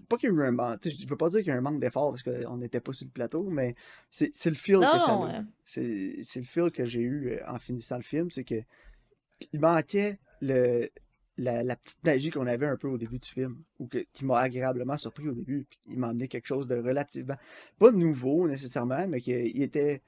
pas 0.07 0.17
qu'il 0.17 0.29
y 0.29 0.31
a 0.31 0.35
eu 0.35 0.43
un 0.43 0.51
manque. 0.51 0.79
Je 0.83 1.07
veux 1.07 1.17
pas 1.17 1.29
dire 1.29 1.39
qu'il 1.39 1.49
y 1.49 1.51
a 1.51 1.55
un 1.55 1.61
manque 1.61 1.79
d'effort 1.79 2.11
parce 2.11 2.23
qu'on 2.23 2.57
n'était 2.57 2.79
pas 2.79 2.93
sur 2.93 3.07
le 3.07 3.11
plateau, 3.11 3.43
mais 3.49 3.75
c'est 4.09 4.29
le 4.45 4.55
feel 4.55 4.79
que 4.79 4.99
ça 4.99 5.17
ouais. 5.17 5.41
C'est 5.63 6.39
le 6.39 6.45
feel 6.45 6.71
que 6.71 6.85
j'ai 6.85 7.01
eu 7.01 7.31
euh, 7.31 7.39
en 7.47 7.59
finissant 7.59 7.97
le 7.97 8.03
film, 8.03 8.29
c'est 8.29 8.43
que 8.43 8.61
il 9.51 9.59
manquait 9.59 10.19
le, 10.41 10.89
la, 11.37 11.63
la 11.63 11.75
petite 11.75 12.03
magie 12.03 12.29
qu'on 12.29 12.47
avait 12.47 12.67
un 12.67 12.77
peu 12.77 12.87
au 12.87 12.97
début 12.97 13.17
du 13.17 13.27
film, 13.27 13.63
ou 13.79 13.87
que, 13.87 14.05
qui 14.13 14.25
m'a 14.25 14.39
agréablement 14.39 14.97
surpris 14.97 15.27
au 15.27 15.33
début. 15.33 15.65
Puis 15.69 15.79
il 15.89 15.99
m'a 15.99 16.09
amené 16.09 16.27
quelque 16.27 16.47
chose 16.47 16.67
de 16.67 16.75
relativement, 16.75 17.35
pas 17.79 17.91
nouveau 17.91 18.47
nécessairement, 18.47 19.07
mais 19.07 19.21
qu'il 19.21 19.61
était, 19.61 20.01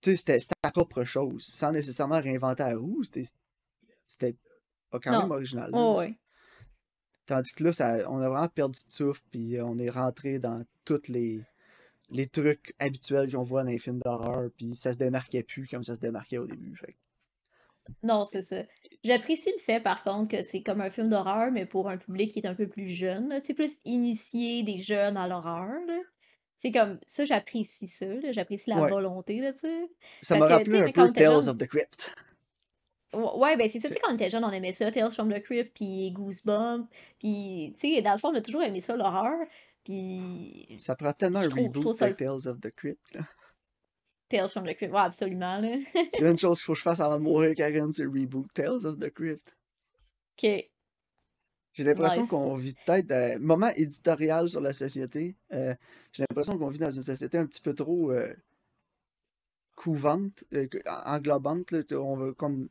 tu 0.00 0.10
sais, 0.10 0.16
c'était 0.16 0.40
sa 0.40 0.70
propre 0.70 1.04
chose, 1.04 1.44
sans 1.44 1.72
nécessairement 1.72 2.20
réinventer 2.20 2.64
la 2.64 2.76
roue. 2.76 3.02
C'était 3.04 4.34
quand 4.98 5.12
Non. 5.12 5.22
même 5.22 5.30
original. 5.32 5.70
Oh, 5.72 5.96
ouais. 5.98 6.14
Tandis 7.26 7.52
que 7.52 7.62
là, 7.64 7.72
ça, 7.72 8.10
on 8.10 8.18
a 8.20 8.28
vraiment 8.28 8.48
perdu 8.48 8.80
de 8.84 8.90
souffle, 8.90 9.22
puis 9.30 9.56
euh, 9.56 9.64
on 9.64 9.78
est 9.78 9.90
rentré 9.90 10.38
dans 10.40 10.62
tous 10.84 11.06
les, 11.08 11.40
les 12.10 12.26
trucs 12.26 12.74
habituels 12.80 13.30
qu'on 13.30 13.44
voit 13.44 13.62
dans 13.62 13.70
les 13.70 13.78
films 13.78 14.00
d'horreur, 14.04 14.50
puis 14.56 14.74
ça 14.74 14.92
se 14.92 14.98
démarquait 14.98 15.44
plus 15.44 15.68
comme 15.68 15.84
ça 15.84 15.94
se 15.94 16.00
démarquait 16.00 16.38
au 16.38 16.46
début. 16.46 16.74
Fait. 16.76 16.96
Non, 18.02 18.24
c'est 18.24 18.42
ça. 18.42 18.62
J'apprécie 19.04 19.50
le 19.56 19.62
fait, 19.62 19.80
par 19.80 20.02
contre, 20.02 20.30
que 20.36 20.42
c'est 20.42 20.62
comme 20.62 20.80
un 20.80 20.90
film 20.90 21.08
d'horreur, 21.08 21.50
mais 21.52 21.66
pour 21.66 21.88
un 21.88 21.98
public 21.98 22.32
qui 22.32 22.40
est 22.40 22.46
un 22.46 22.54
peu 22.54 22.66
plus 22.68 22.88
jeune, 22.88 23.28
tu 23.40 23.46
sais, 23.46 23.54
plus 23.54 23.78
initié 23.84 24.62
des 24.64 24.78
jeunes 24.78 25.16
à 25.16 25.28
l'horreur. 25.28 25.70
C'est 26.58 26.72
comme, 26.72 26.98
ça, 27.06 27.24
j'apprécie 27.24 27.86
ça. 27.86 28.06
J'apprécie 28.32 28.68
la 28.70 28.82
Ouais. 28.82 28.90
volonté, 28.90 29.40
là, 29.40 29.52
tu 29.52 29.60
sais. 29.60 29.88
Ça 30.20 30.36
m'a 30.36 30.46
rappelé 30.46 30.80
un 30.80 30.84
peu 30.92 31.12
Tales 31.12 31.40
jeune- 31.40 31.48
of 31.48 31.58
the 31.58 31.66
Crypt. 31.66 32.14
Ouais, 33.12 33.56
ben 33.56 33.68
c'est 33.68 33.80
ça, 33.80 33.88
tu 33.88 33.94
sais, 33.94 34.00
quand 34.00 34.12
on 34.12 34.14
était 34.14 34.30
jeune, 34.30 34.44
on 34.44 34.50
aimait 34.52 34.72
ça, 34.72 34.90
Tales 34.90 35.10
from 35.10 35.32
the 35.32 35.42
Crypt, 35.42 35.74
puis 35.74 36.12
Goosebumps, 36.12 36.86
puis, 37.18 37.74
tu 37.78 37.94
sais, 37.94 38.02
dans 38.02 38.12
le 38.12 38.18
fond, 38.18 38.28
on 38.28 38.34
a 38.36 38.40
toujours 38.40 38.62
aimé 38.62 38.80
ça, 38.80 38.96
l'horreur, 38.96 39.36
puis 39.84 40.76
Ça 40.78 40.94
prend 40.94 41.12
tellement 41.12 41.40
un 41.40 41.48
trouve- 41.48 41.64
reboot 41.74 41.94
ça 41.94 42.08
de 42.10 42.14
Tales 42.14 42.46
of 42.48 42.60
the 42.60 42.70
Crypt. 42.74 43.14
là. 43.14 43.22
Tales 44.28 44.48
from 44.48 44.64
the 44.64 44.74
Crypt, 44.76 44.92
ouais, 44.92 45.00
absolument, 45.00 45.58
là. 45.58 45.70
A 46.22 46.30
une 46.30 46.38
chose 46.38 46.58
qu'il 46.58 46.66
faut 46.66 46.72
que 46.74 46.78
je 46.78 46.82
fasse 46.82 47.00
avant 47.00 47.18
de 47.18 47.22
mourir, 47.24 47.54
Karen, 47.56 47.92
c'est 47.92 48.04
reboot 48.04 48.46
Tales 48.54 48.86
of 48.86 48.98
the 49.00 49.10
Crypt. 49.12 49.56
OK. 50.40 50.70
J'ai 51.72 51.84
l'impression 51.84 52.22
Nice. 52.22 52.30
qu'on 52.30 52.54
vit 52.54 52.74
peut-être 52.86 53.10
un 53.12 53.38
moment 53.38 53.70
éditorial 53.76 54.48
sur 54.48 54.60
la 54.60 54.72
société. 54.72 55.36
Euh, 55.52 55.74
J'ai 56.12 56.24
l'impression 56.28 56.58
qu'on 56.58 56.68
vit 56.68 56.78
dans 56.80 56.90
une 56.90 57.02
société 57.02 57.38
un 57.38 57.46
petit 57.46 57.60
peu 57.60 57.74
trop 57.74 58.10
euh, 58.10 58.34
couvante, 59.80 60.44
euh, 60.52 60.66
que- 60.66 60.78
englobante. 61.06 61.70
là. 61.70 61.80
On 61.98 62.14
veut 62.14 62.34
comme 62.34 62.68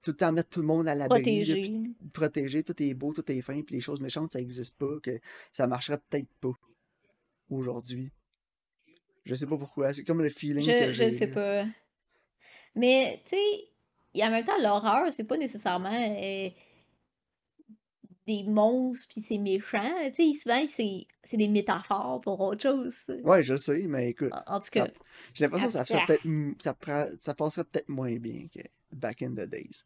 tout 0.00 0.12
le 0.12 0.16
temps 0.16 0.30
mettre 0.30 0.48
tout 0.50 0.60
le 0.60 0.66
monde 0.66 0.86
à 0.86 0.94
l'abri, 0.94 1.42
là, 1.44 1.54
puis 1.54 1.94
protéger, 2.12 2.62
tout 2.62 2.80
est 2.80 2.94
beau, 2.94 3.12
tout 3.12 3.32
est 3.32 3.40
fin, 3.40 3.60
puis 3.62 3.74
les 3.74 3.80
choses 3.80 4.00
méchantes, 4.00 4.30
ça 4.30 4.38
n'existe 4.38 4.76
pas, 4.78 5.00
que 5.02 5.18
ça 5.52 5.66
marcherait 5.66 5.98
peut-être 6.08 6.28
pas 6.40 6.52
aujourd'hui. 7.50 8.12
Je 9.24 9.34
sais 9.34 9.46
pas 9.46 9.56
pourquoi, 9.56 9.92
c'est 9.92 10.04
comme 10.04 10.22
le 10.22 10.28
feeling 10.28 10.64
que 10.64 10.86
Je, 10.86 10.92
j'ai. 10.92 11.10
je 11.10 11.16
sais 11.16 11.26
pas. 11.26 11.64
Mais, 12.76 13.20
tu 13.24 13.36
sais, 13.36 14.22
en 14.24 14.30
même 14.30 14.44
temps, 14.44 14.60
l'horreur, 14.62 15.12
c'est 15.12 15.24
pas 15.24 15.36
nécessairement 15.36 15.90
euh, 15.92 16.48
des 18.26 18.44
monstres 18.44 19.08
puis 19.08 19.20
c'est 19.20 19.38
méchant. 19.38 19.82
Tu 20.14 20.32
sais, 20.32 20.38
souvent, 20.38 20.64
c'est 20.68 21.36
des 21.36 21.48
métaphores 21.48 22.20
pour 22.20 22.40
autre 22.40 22.62
chose. 22.62 22.94
Ouais, 23.24 23.42
je 23.42 23.56
sais, 23.56 23.84
mais 23.88 24.10
écoute, 24.10 24.32
En, 24.46 24.56
en 24.56 24.60
tout 24.60 24.68
cas, 24.72 24.88
j'ai 25.34 25.44
l'impression 25.44 25.66
que 25.68 25.72
ça, 25.72 25.84
ça, 25.84 25.98
mm, 26.24 26.52
ça, 26.60 26.76
ça 27.18 27.34
passerait 27.34 27.64
peut-être 27.64 27.88
moins 27.88 28.16
bien 28.16 28.46
que 28.54 28.60
back 28.92 29.22
in 29.22 29.30
the 29.30 29.48
days. 29.48 29.84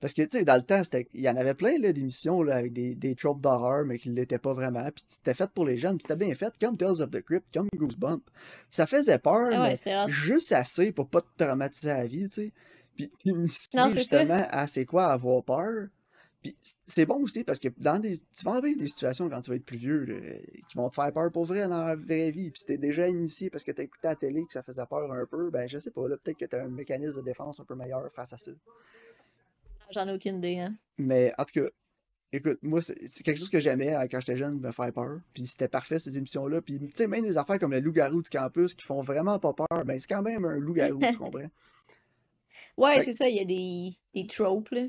Parce 0.00 0.12
que, 0.12 0.22
tu 0.22 0.38
sais, 0.38 0.44
dans 0.44 0.56
le 0.56 0.62
temps, 0.62 0.82
il 1.14 1.20
y 1.20 1.30
en 1.30 1.36
avait 1.36 1.54
plein 1.54 1.78
d'émissions 1.78 2.46
avec 2.48 2.74
des, 2.74 2.94
des 2.94 3.14
tropes 3.14 3.40
d'horreur, 3.40 3.86
mais 3.86 3.98
qui 3.98 4.10
ne 4.10 4.16
l'étaient 4.16 4.38
pas 4.38 4.52
vraiment. 4.52 4.84
Puis 4.90 5.02
c'était 5.06 5.32
fait 5.32 5.50
pour 5.50 5.64
les 5.64 5.78
jeunes, 5.78 5.98
c'était 5.98 6.16
bien 6.16 6.34
fait, 6.34 6.52
comme 6.60 6.76
Tales 6.76 7.00
of 7.00 7.10
the 7.10 7.22
Crypt, 7.22 7.46
comme 7.54 7.68
Goosebumps. 7.74 8.20
Ça 8.68 8.86
faisait 8.86 9.18
peur, 9.18 9.48
Ah 9.52 9.62
ouais, 9.62 9.76
mais 9.86 10.10
juste 10.10 10.52
assez 10.52 10.92
pour 10.92 11.08
pas 11.08 11.22
te 11.22 11.42
traumatiser 11.42 11.90
à 11.90 11.98
la 11.98 12.06
vie, 12.06 12.28
tu 12.28 12.34
sais. 12.34 12.52
Puis 12.96 13.10
t'initier 13.18 13.80
justement 13.90 14.46
à 14.50 14.66
c'est 14.66 14.84
quoi 14.84 15.06
avoir 15.06 15.42
peur. 15.42 15.88
Puis 16.44 16.54
c'est 16.60 17.06
bon 17.06 17.22
aussi 17.22 17.42
parce 17.42 17.58
que 17.58 17.68
dans 17.78 17.98
des. 17.98 18.18
Tu 18.18 18.44
vas 18.44 18.56
avoir 18.56 18.74
des 18.76 18.86
situations 18.86 19.30
quand 19.30 19.40
tu 19.40 19.48
vas 19.48 19.56
être 19.56 19.64
plus 19.64 19.78
vieux 19.78 20.42
qui 20.68 20.76
vont 20.76 20.90
te 20.90 20.94
faire 20.94 21.10
peur 21.10 21.32
pour 21.32 21.46
vrai 21.46 21.66
dans 21.66 21.86
la 21.86 21.96
vraie 21.96 22.30
vie. 22.30 22.50
Puis 22.50 22.60
si 22.60 22.66
t'es 22.66 22.76
déjà 22.76 23.08
initié 23.08 23.48
parce 23.48 23.64
que 23.64 23.72
t'as 23.72 23.84
écouté 23.84 24.08
la 24.08 24.14
télé 24.14 24.44
que 24.46 24.52
ça 24.52 24.62
faisait 24.62 24.84
peur 24.84 25.10
un 25.10 25.24
peu, 25.24 25.48
ben 25.48 25.66
je 25.66 25.78
sais 25.78 25.90
pas, 25.90 26.06
là, 26.06 26.18
peut-être 26.18 26.36
que 26.36 26.44
t'as 26.44 26.62
un 26.62 26.68
mécanisme 26.68 27.20
de 27.20 27.24
défense 27.24 27.60
un 27.60 27.64
peu 27.64 27.74
meilleur 27.74 28.12
face 28.12 28.34
à 28.34 28.36
ça. 28.36 28.50
J'en 29.90 30.06
ai 30.06 30.12
aucune 30.12 30.36
idée, 30.36 30.58
hein. 30.58 30.74
Mais 30.98 31.32
en 31.38 31.46
tout 31.46 31.62
cas, 31.62 31.70
écoute, 32.30 32.58
moi, 32.60 32.82
c'est 32.82 33.22
quelque 33.22 33.38
chose 33.38 33.48
que 33.48 33.58
j'aimais 33.58 33.94
quand 34.10 34.20
j'étais 34.20 34.36
jeune, 34.36 34.60
me 34.60 34.70
faire 34.70 34.92
peur. 34.92 35.20
Puis 35.32 35.46
c'était 35.46 35.68
parfait, 35.68 35.98
ces 35.98 36.18
émissions-là. 36.18 36.60
Puis, 36.60 36.78
tu 36.78 36.90
sais, 36.94 37.06
même 37.06 37.24
des 37.24 37.38
affaires 37.38 37.58
comme 37.58 37.72
le 37.72 37.80
loup-garou 37.80 38.20
du 38.20 38.28
campus 38.28 38.74
qui 38.74 38.84
font 38.84 39.00
vraiment 39.00 39.38
pas 39.38 39.54
peur, 39.54 39.84
ben 39.86 39.98
c'est 39.98 40.08
quand 40.08 40.22
même 40.22 40.44
un 40.44 40.58
loup-garou, 40.58 41.00
tu 41.00 41.16
comprends? 41.16 41.50
Ouais, 42.76 43.00
c'est 43.02 43.14
ça, 43.14 43.30
il 43.30 43.36
y 43.36 43.40
a 43.40 43.46
des, 43.46 43.96
des 44.14 44.26
tropes, 44.26 44.68
là. 44.72 44.82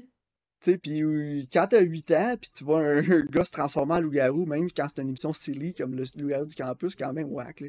Sais, 0.65 0.77
puis 0.77 1.47
quand 1.53 1.67
t'as 1.67 1.81
8 1.81 2.11
ans, 2.11 2.35
puis 2.39 2.49
tu 2.49 2.63
vois 2.63 2.79
un, 2.85 3.01
gars 3.01 3.45
se 3.45 3.51
transformer 3.51 3.95
en 3.95 4.01
loup-garou, 4.01 4.45
même 4.45 4.69
quand 4.71 4.87
c'est 4.87 5.01
une 5.01 5.09
émission 5.09 5.31
silly 5.31 5.73
comme 5.73 5.95
le 5.95 6.03
loup-garou 6.15 6.45
du 6.45 6.55
campus, 6.55 6.95
quand 6.95 7.13
même 7.13 7.31
whack, 7.31 7.59
là. 7.59 7.67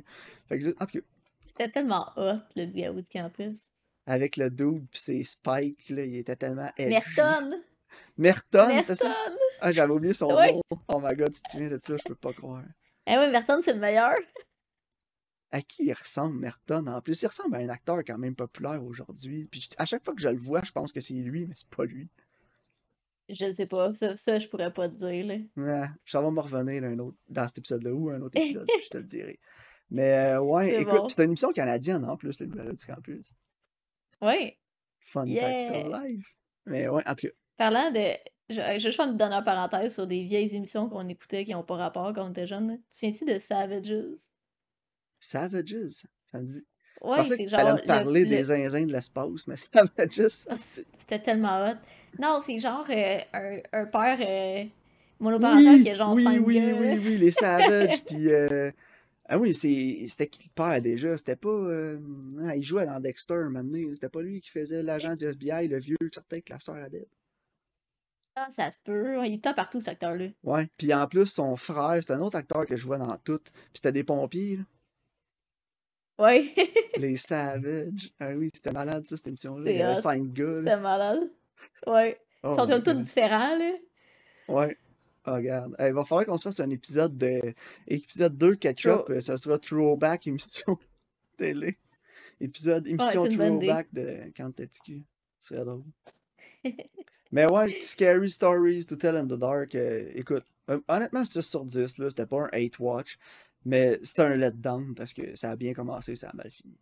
Fait 0.49 0.59
que, 0.59 0.69
en 0.69 0.87
tout 0.87 0.99
cas. 0.99 1.07
C'était 1.49 1.71
tellement 1.71 2.11
hot, 2.17 2.41
le 2.55 2.65
loup-garou 2.67 3.01
du 3.01 3.09
campus 3.09 3.69
avec 4.07 4.37
le 4.37 4.51
dude 4.51 4.89
pis 4.89 5.01
ses 5.01 5.25
spikes, 5.25 5.91
là, 5.91 6.05
il 6.05 6.17
était 6.17 6.37
tellement. 6.37 6.71
Merton! 6.79 7.63
Merton, 8.17 8.83
c'est 8.87 8.95
ça? 8.95 9.15
Ah, 9.61 9.73
j'avais 9.73 9.93
oublié 9.93 10.15
son 10.15 10.29
nom. 10.29 10.61
Oh 10.89 11.01
my 11.03 11.15
god, 11.17 11.35
si 11.35 11.43
tu 11.51 11.59
viens 11.59 11.69
de 11.69 11.79
ça, 11.83 11.97
je 11.97 12.05
peux 12.05 12.15
pas 12.15 12.33
croire. 12.33 12.63
Eh 13.07 13.17
oui, 13.17 13.31
Merton, 13.31 13.61
c'est 13.63 13.73
le 13.73 13.81
meilleur. 13.81 14.15
À 15.51 15.61
qui 15.61 15.85
il 15.87 15.93
ressemble, 15.93 16.39
Merton? 16.39 16.87
En 16.87 17.01
plus, 17.01 17.21
il 17.23 17.27
ressemble 17.27 17.57
à 17.57 17.59
un 17.59 17.69
acteur 17.69 17.99
quand 18.07 18.19
même 18.19 18.35
populaire 18.35 18.83
aujourd'hui. 18.85 19.49
Puis 19.51 19.69
à 19.79 19.87
chaque 19.87 20.05
fois 20.05 20.15
que 20.15 20.21
je 20.21 20.29
le 20.29 20.39
vois, 20.39 20.63
je 20.65 20.73
pense 20.73 20.93
que 20.93 21.01
c'est 21.01 21.15
lui, 21.15 21.47
mais 21.47 21.55
c'est 21.57 21.69
pas 21.69 21.85
lui. 21.85 22.09
Je 23.29 23.47
ne 23.47 23.53
sais 23.53 23.67
pas. 23.67 23.93
Ça, 23.95 24.17
ça, 24.17 24.39
je 24.39 24.47
pourrais 24.47 24.73
pas 24.73 24.89
te 24.89 24.95
dire. 24.95 25.27
Là. 25.27 25.35
Ouais, 25.57 25.87
ça 26.05 26.21
va 26.21 26.31
me 26.31 26.41
revenir 26.41 26.85
un 26.85 26.99
autre, 26.99 27.17
dans 27.29 27.47
cet 27.47 27.59
épisode-là 27.59 27.93
ou 27.93 28.11
un 28.11 28.21
autre 28.21 28.41
épisode, 28.41 28.69
je 28.85 28.89
te 28.89 28.99
le 28.99 29.05
dirai. 29.05 29.41
Mais 29.91 30.13
euh, 30.13 30.41
ouais, 30.41 30.83
écoute, 30.83 31.11
c'est 31.11 31.23
une 31.23 31.31
émission 31.31 31.53
canadienne 31.53 32.05
en 32.05 32.17
plus, 32.17 32.41
le 32.41 32.47
Gouvernement 32.47 32.75
du 32.75 32.87
Campus. 32.87 33.35
Oui. 34.21 34.57
Fun 35.01 35.27
fact 35.27 35.87
of 35.87 36.03
life. 36.03 36.27
Mais 36.65 36.89
ouais, 36.89 37.03
en 37.07 37.15
tout 37.15 37.29
cas. 37.29 37.33
Parlant 37.57 37.91
de. 37.91 38.17
Je, 38.49 38.61
je 38.61 38.79
juste 38.79 38.97
faire 38.97 39.09
une 39.09 39.17
dernière 39.17 39.45
parenthèse 39.45 39.95
sur 39.95 40.07
des 40.07 40.23
vieilles 40.23 40.55
émissions 40.55 40.89
qu'on 40.89 41.09
écoutait 41.09 41.45
qui 41.45 41.53
n'ont 41.53 41.65
pas 41.65 41.77
rapport 41.77 42.13
quand 42.13 42.27
on 42.27 42.31
était 42.31 42.47
jeune. 42.47 42.81
Tu 42.91 43.07
viens-tu 43.07 43.25
de 43.25 43.39
Savages? 43.41 44.29
Savages? 45.19 46.07
Ça 46.31 46.41
me 46.41 46.47
dit. 46.47 46.65
Ouais, 47.01 47.25
c'est 47.27 47.49
genre. 47.49 47.75
me 47.75 47.87
parler 47.87 48.25
des 48.25 48.45
zinzins 48.45 48.87
de 48.87 48.93
l'espace, 48.93 49.47
mais 49.47 49.57
Savages. 49.57 50.47
Ah, 50.49 50.57
c'était 50.59 51.19
tellement 51.21 51.71
hot. 51.71 51.77
Non, 52.19 52.41
c'est 52.45 52.59
genre 52.59 52.87
euh, 52.89 53.19
un, 53.33 53.59
un, 53.73 53.87
père 53.87 54.19
euh, 54.21 54.65
monoparental 55.21 55.83
qui 55.83 55.89
est 55.89 55.95
genre 55.95 56.15
oui, 56.15 56.25
5 56.25 56.43
oui, 56.45 56.63
oui, 56.65 56.73
oui, 56.79 57.01
oui, 57.05 57.19
les 57.19 57.33
Savages, 57.33 58.05
puis. 58.07 58.31
Euh, 58.31 58.71
ah 59.29 59.39
oui, 59.39 59.55
c'était 59.55 60.29
qui 60.29 60.45
le 60.45 60.53
père 60.55 60.81
déjà? 60.81 61.19
C'était 61.19 61.37
pas. 61.37 61.49
Euh... 61.49 61.99
Ah, 62.47 62.55
il 62.55 62.63
jouait 62.63 62.87
dans 62.87 63.01
Dexter 63.01 63.47
donné. 63.53 63.93
C'était 63.93 64.09
pas 64.09 64.23
lui 64.23 64.41
qui 64.41 64.51
faisait 64.51 64.83
l'agent 64.85 65.15
du 65.15 65.25
FBI, 65.25 65.67
le 65.67 65.81
vieux 65.81 65.97
qui 66.01 66.15
sortait 66.15 66.37
avec 66.37 66.49
la 66.49 66.61
sœur 66.61 66.77
Adèle. 66.77 67.07
Ah, 68.37 68.47
ça 68.51 68.71
se 68.71 68.79
peut. 68.85 69.27
Il 69.27 69.35
est 69.35 69.55
partout, 69.55 69.81
cet 69.81 69.95
acteur-là. 69.95 70.27
Ouais. 70.45 70.69
Puis 70.77 70.95
en 70.95 71.09
plus, 71.09 71.27
son 71.27 71.57
frère, 71.57 71.97
c'était 71.99 72.13
un 72.13 72.21
autre 72.21 72.37
acteur 72.37 72.67
que 72.67 72.77
je 72.77 72.87
vois 72.87 72.99
dans 72.99 73.17
tout. 73.17 73.41
Puis 73.43 73.73
c'était 73.75 73.93
des 73.93 74.05
pompiers, 74.05 74.59
là. 74.59 74.63
Ouais. 76.19 76.55
Les 76.99 77.17
Savages. 77.17 78.13
Ah 78.21 78.31
oui, 78.35 78.51
c'était 78.55 78.73
malade, 78.73 79.07
ça, 79.07 79.17
cette 79.17 79.27
émission-là. 79.27 79.71
Il 79.71 79.77
y 79.77 79.83
avait 79.83 80.01
cinq 80.01 80.33
gars. 80.33 80.59
C'était 80.59 80.77
malade. 80.79 81.31
Ouais. 81.87 82.21
Ils 82.45 82.51
oh 82.51 82.55
sont 82.55 82.81
tous 82.81 82.95
différents, 82.95 83.57
là. 83.57 83.73
Ouais. 84.49 84.77
Oh, 85.27 85.33
regarde. 85.33 85.75
il 85.81 85.93
va 85.93 86.05
falloir 86.05 86.27
qu'on 86.27 86.37
se 86.37 86.45
fasse 86.45 86.61
un 86.61 86.71
épisode 86.71 87.17
de. 87.19 87.41
Épisode 87.89 88.37
2 88.37 88.55
catch-up. 88.57 89.11
Euh, 89.11 89.21
ça 89.21 89.37
sera 89.37 89.59
Throwback 89.59 90.27
émission 90.29 90.79
télé. 91.37 91.79
Épisode, 92.41 92.87
émission 92.87 93.25
Throwback 93.29 93.89
de 93.93 94.33
Quand 94.37 94.53
Ce 94.57 94.95
serait 95.41 95.65
drôle. 95.65 95.83
Mais 97.33 97.51
ouais, 97.51 97.81
Scary 97.81 98.31
Stories 98.31 98.87
to 98.87 98.97
Tell 98.97 99.17
in 99.17 99.27
the 99.27 99.39
Dark. 99.39 99.75
Euh, 99.75 100.11
écoute, 100.15 100.45
euh, 100.71 100.81
honnêtement, 100.87 101.25
6 101.25 101.43
sur 101.43 101.65
10, 101.65 101.99
là, 101.99 102.09
c'était 102.09 102.27
pas 102.27 102.49
un 102.53 102.59
8 102.59 102.79
watch. 102.79 103.19
Mais 103.65 103.99
c'était 104.03 104.23
un 104.23 104.37
letdown 104.37 104.95
parce 104.95 105.13
que 105.13 105.35
ça 105.35 105.51
a 105.51 105.57
bien 105.57 105.75
commencé, 105.75 106.15
ça 106.15 106.29
a 106.29 106.37
mal 106.37 106.51
fini. 106.51 106.77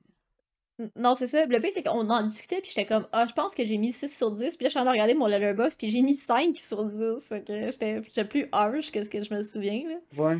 Non, 0.97 1.14
c'est 1.14 1.28
ça. 1.28 1.47
Le 1.47 1.61
pire, 1.61 1.71
c'est 1.73 1.83
qu'on 1.85 2.09
en 2.11 2.23
discutait, 2.25 2.61
puis 2.61 2.71
j'étais 2.75 2.87
comme, 2.87 3.07
ah, 3.12 3.26
je 3.26 3.33
pense 3.33 3.54
que 3.54 3.64
j'ai 3.64 3.78
mis 3.78 3.93
6 3.93 4.16
sur 4.16 4.33
10. 4.33 4.57
Puis 4.57 4.64
là, 4.64 4.69
je 4.69 4.71
suis 4.71 4.78
en 4.78 4.83
train 4.83 4.85
de 4.87 4.90
regarder 4.90 5.14
mon 5.14 5.26
letterbox, 5.26 5.76
puis 5.76 5.88
j'ai 5.88 6.02
mis 6.02 6.16
5 6.16 6.57
sur 6.57 6.85
10. 6.85 7.28
Fait 7.28 7.43
que 7.47 7.71
j'étais 7.71 8.25
plus 8.25 8.49
harsh 8.50 8.90
que 8.90 9.02
ce 9.02 9.09
que 9.11 9.23
je 9.23 9.33
me 9.33 9.43
souviens, 9.43 9.83
là. 9.88 10.23
Ouais. 10.23 10.38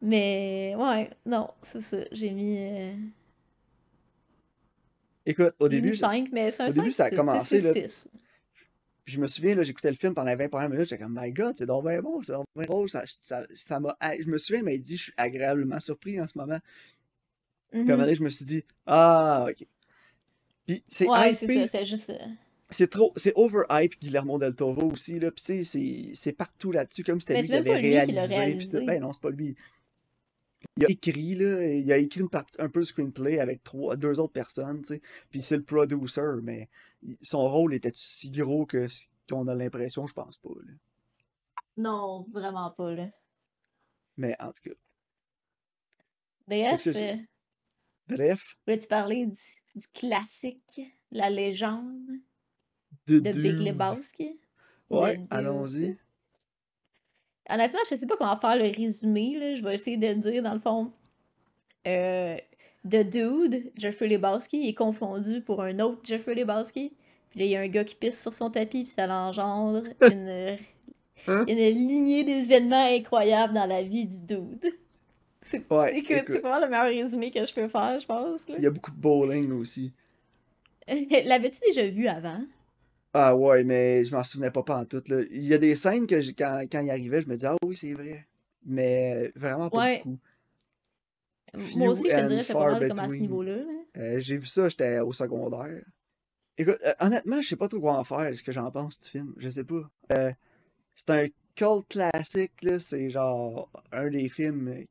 Mais, 0.00 0.74
ouais, 0.78 1.10
non, 1.26 1.48
c'est 1.62 1.80
ça. 1.80 1.98
J'ai 2.12 2.30
mis. 2.30 2.56
Euh... 2.58 2.92
Écoute, 5.24 5.54
au 5.58 5.68
début. 5.68 5.92
5, 5.94 6.28
mais 6.32 6.50
c'est 6.50 6.62
un 6.64 6.68
Au 6.68 6.70
5, 6.70 6.76
début, 6.82 6.92
ça 6.92 7.04
a 7.06 7.10
commencé, 7.10 7.60
là. 7.60 7.72
Puis 9.04 9.14
je 9.14 9.20
me 9.20 9.26
souviens, 9.26 9.56
là, 9.56 9.64
j'écoutais 9.64 9.90
le 9.90 9.96
film 9.96 10.14
pendant 10.14 10.30
les 10.30 10.36
20 10.36 10.48
premières 10.48 10.70
minutes, 10.70 10.88
j'étais 10.88 11.02
comme, 11.02 11.18
my 11.20 11.32
god, 11.32 11.54
c'est 11.56 11.66
donc 11.66 11.84
bien 11.84 12.00
bon, 12.00 12.22
c'est 12.22 12.32
donc 12.32 12.44
bien 12.54 12.64
drôle. 12.66 12.88
Ça, 12.88 13.02
ça, 13.18 13.44
ça 13.52 13.80
m'a. 13.80 13.96
Je 14.00 14.28
me 14.28 14.38
souviens, 14.38 14.60
il 14.60 14.64
m'a 14.64 14.76
dit, 14.76 14.96
je 14.96 15.02
suis 15.04 15.12
agréablement 15.16 15.80
surpris 15.80 16.20
en 16.20 16.28
ce 16.28 16.38
moment. 16.38 16.58
Puis 17.70 17.80
à 17.80 17.82
un 17.82 17.84
moment 17.84 17.94
Mhm. 17.96 18.00
donné, 18.04 18.14
je 18.14 18.22
me 18.22 18.28
suis 18.28 18.44
dit, 18.44 18.64
ah, 18.86 19.46
ok. 19.50 19.66
Puis 20.66 20.84
c'est 20.88 21.08
Ouais, 21.08 21.34
c'est 21.34 21.66
c'est 21.66 21.84
juste. 21.84 22.10
euh, 22.10 22.18
C'est 22.70 22.88
trop, 22.88 23.12
c'est 23.16 23.32
overhype 23.36 24.00
Guillermo 24.00 24.38
del 24.38 24.54
Toro 24.54 24.90
aussi, 24.92 25.18
là. 25.18 25.30
Puis 25.30 25.64
c'est- 25.64 26.14
c'est 26.14 26.32
partout 26.32 26.72
là-dessus, 26.72 27.04
comme 27.04 27.20
si 27.20 27.26
c'était 27.26 27.42
lui 27.42 27.48
qui 27.48 27.54
avait 27.54 27.74
lui 27.74 27.80
qui 27.82 27.88
réalisé. 27.90 28.34
réalisé. 28.36 28.84
Ben 28.86 29.00
non, 29.00 29.12
c'est 29.12 29.20
pas 29.22 29.30
lui. 29.30 29.54
Il 30.76 30.84
a 30.86 30.90
écrit, 30.90 31.34
là, 31.34 31.66
il 31.66 31.92
a 31.92 31.98
écrit 31.98 32.20
une 32.20 32.30
partie, 32.30 32.60
un 32.60 32.68
peu 32.68 32.78
le 32.78 32.84
screenplay 32.84 33.40
avec 33.40 33.62
trois, 33.64 33.96
deux 33.96 34.20
autres 34.20 34.32
personnes, 34.32 34.80
tu 34.82 34.94
sais. 34.94 35.02
Puis 35.28 35.42
c'est 35.42 35.56
le 35.56 35.64
producer, 35.64 36.22
mais 36.42 36.68
son 37.20 37.46
rôle 37.48 37.74
était 37.74 37.90
si 37.94 38.30
gros 38.30 38.64
que 38.64 38.86
qu'on 39.28 39.48
a 39.48 39.54
l'impression, 39.54 40.06
je 40.06 40.14
pense 40.14 40.38
pas, 40.38 40.50
là. 40.64 40.72
Non, 41.76 42.26
vraiment 42.30 42.70
pas, 42.70 42.92
là. 42.94 43.08
Mais 44.16 44.36
en 44.40 44.52
tout 44.52 44.62
cas, 44.70 44.76
Bref, 46.46 46.86
euh, 46.86 47.16
bref, 48.08 48.56
voulais-tu 48.66 48.86
parler 48.88 49.26
du, 49.26 49.38
du 49.74 49.86
classique, 49.88 50.80
la 51.10 51.30
légende 51.30 52.18
de 53.06 53.18
de 53.18 53.30
Big. 53.32 53.58
Lebowski? 53.58 54.38
Ouais, 54.90 55.20
allons-y. 55.30 55.96
Honnêtement, 57.48 57.80
je 57.90 57.96
sais 57.96 58.06
pas 58.06 58.16
comment 58.16 58.38
faire 58.38 58.56
le 58.56 58.64
résumé, 58.64 59.38
là. 59.38 59.54
Je 59.54 59.62
vais 59.62 59.74
essayer 59.74 59.96
de 59.96 60.06
le 60.06 60.14
dire, 60.16 60.42
dans 60.42 60.54
le 60.54 60.60
fond. 60.60 60.92
Euh, 61.86 62.36
The 62.88 63.08
Dude, 63.08 63.72
Jeffrey 63.76 64.08
Lebowski, 64.08 64.68
est 64.68 64.74
confondu 64.74 65.40
pour 65.40 65.62
un 65.62 65.78
autre 65.80 66.00
Jeffrey 66.04 66.34
Lebowski. 66.34 66.94
Puis 67.30 67.40
là, 67.40 67.46
il 67.46 67.50
y 67.50 67.56
a 67.56 67.60
un 67.60 67.68
gars 67.68 67.84
qui 67.84 67.94
pisse 67.94 68.20
sur 68.20 68.32
son 68.32 68.50
tapis, 68.50 68.84
puis 68.84 68.92
ça 68.92 69.06
l'engendre 69.06 69.84
une, 70.02 70.58
Hein? 71.28 71.44
une 71.46 71.56
lignée 71.56 72.24
d'événements 72.24 72.84
incroyables 72.84 73.54
dans 73.54 73.66
la 73.66 73.82
vie 73.82 74.06
du 74.06 74.18
dude. 74.20 74.74
C'est 75.42 75.70
Ouais, 75.70 75.96
écoute, 75.98 76.06
c'est 76.08 76.18
écoute, 76.22 76.40
vraiment 76.40 76.60
le 76.60 76.68
meilleur 76.68 76.86
résumé 76.86 77.30
que 77.30 77.44
je 77.44 77.52
peux 77.52 77.68
faire, 77.68 77.98
je 77.98 78.06
pense. 78.06 78.48
là. 78.48 78.54
il 78.58 78.62
y 78.62 78.66
a 78.66 78.70
beaucoup 78.70 78.90
de 78.90 78.96
bowling 78.96 79.52
aussi. 79.52 79.92
L'avais-tu 80.88 81.60
déjà 81.66 81.86
vu 81.88 82.06
avant? 82.08 82.42
Ah 83.14 83.36
ouais, 83.36 83.62
mais 83.64 84.04
je 84.04 84.14
m'en 84.14 84.24
souvenais 84.24 84.50
pas 84.50 84.62
pas 84.62 84.78
en 84.78 84.84
tout. 84.84 85.02
Là. 85.06 85.22
Il 85.30 85.44
y 85.44 85.52
a 85.52 85.58
des 85.58 85.76
scènes 85.76 86.06
que 86.06 86.14
quand, 86.32 86.62
quand 86.70 86.80
il 86.80 86.90
arrivait, 86.90 87.22
je 87.22 87.28
me 87.28 87.34
disais, 87.34 87.48
ah 87.48 87.56
oui, 87.64 87.76
c'est 87.76 87.92
vrai. 87.92 88.26
Mais 88.64 89.32
vraiment 89.36 89.68
pas 89.68 89.78
Ouais. 89.78 90.02
beaucoup. 90.04 90.18
Moi 91.76 91.90
aussi, 91.90 92.08
je 92.08 92.14
te 92.16 92.20
dirais, 92.28 92.42
j'étais 92.42 92.52
pas 92.54 92.72
mal 92.72 92.88
comme 92.88 92.98
à 93.00 93.08
ce 93.08 93.14
niveau-là. 93.14 93.56
là. 93.56 93.62
Euh, 93.98 94.20
j'ai 94.20 94.36
vu 94.38 94.46
ça, 94.46 94.68
j'étais 94.68 95.00
au 95.00 95.12
secondaire. 95.12 95.82
Écoute, 96.56 96.78
euh, 96.86 96.92
honnêtement, 97.00 97.42
je 97.42 97.48
sais 97.48 97.56
pas 97.56 97.68
trop 97.68 97.80
quoi 97.80 97.98
en 97.98 98.04
faire, 98.04 98.34
ce 98.36 98.42
que 98.42 98.52
j'en 98.52 98.70
pense 98.70 98.98
du 99.00 99.08
film. 99.10 99.34
Je 99.36 99.48
sais 99.50 99.64
pas. 99.64 99.90
Euh, 100.12 100.32
c'est 100.94 101.10
un 101.10 101.26
cult 101.54 101.86
classique, 101.88 102.52
là. 102.62 102.78
C'est 102.78 103.10
genre 103.10 103.70
un 103.90 104.08
des 104.08 104.28
films 104.30 104.84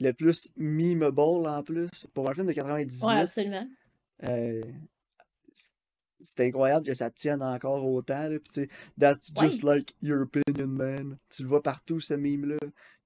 le 0.00 0.12
plus 0.12 0.52
memeable 0.56 1.20
en 1.46 1.62
plus. 1.62 2.06
Pour 2.14 2.28
un 2.30 2.34
film 2.34 2.46
de 2.46 2.52
98, 2.52 3.02
Ouais, 3.04 3.14
absolument. 3.20 3.66
euh, 4.24 4.62
c'est 6.20 6.46
incroyable 6.46 6.86
que 6.86 6.94
ça 6.94 7.10
tienne 7.10 7.42
encore 7.42 7.84
autant. 7.86 8.28
Là. 8.28 8.38
Puis, 8.38 8.40
tu 8.52 8.52
sais, 8.62 8.68
That's 8.98 9.30
just 9.38 9.62
like 9.62 9.94
your 10.02 10.22
opinion, 10.22 10.66
man. 10.68 11.18
Tu 11.30 11.42
le 11.42 11.48
vois 11.48 11.62
partout, 11.62 12.00
ce 12.00 12.14
meme-là. 12.14 12.56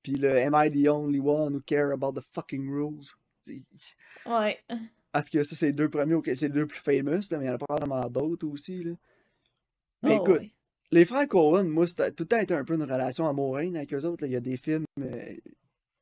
Puis 0.02 0.12
le 0.12 0.37
Am 0.38 0.54
I 0.56 0.70
the 0.70 0.88
only 0.88 1.20
one 1.20 1.54
who 1.54 1.61
care 1.61 1.90
about 1.92 2.12
the 2.12 2.25
fucking 2.32 2.68
rules? 2.70 3.14
Ouais. 4.26 4.59
En 5.12 5.23
tout 5.23 5.28
cas, 5.32 5.44
ça, 5.44 5.56
c'est 5.56 5.66
les 5.66 5.73
deux 5.73 5.88
premiers, 5.90 6.20
c'est 6.37 6.49
les 6.49 6.54
deux 6.54 6.66
plus 6.66 6.78
famous, 6.78 7.30
là, 7.30 7.38
mais 7.38 7.44
il 7.44 7.49
y 7.49 7.50
en 7.50 7.54
a 7.54 7.59
probablement 7.59 8.09
d'autres 8.09 8.47
aussi. 8.47 8.85
Là. 8.85 8.92
Mais 10.02 10.16
Oh, 10.18 10.23
écoute, 10.25 10.38
ouais. 10.38 10.52
les 10.92 11.04
frères 11.04 11.26
Cohen, 11.28 11.64
moi, 11.64 11.87
c'était 11.87 12.12
tout 12.12 12.23
le 12.23 12.28
temps 12.28 12.38
été 12.38 12.54
un 12.54 12.64
peu 12.64 12.75
une 12.75 12.85
relation 12.85 13.28
amoureuse 13.28 13.75
avec 13.75 13.92
eux 13.92 14.04
autres. 14.06 14.23
là. 14.25 14.28
Il 14.28 14.32
y 14.32 14.37
a 14.37 14.40
des 14.40 14.56
films, 14.56 14.85
euh, 15.00 15.35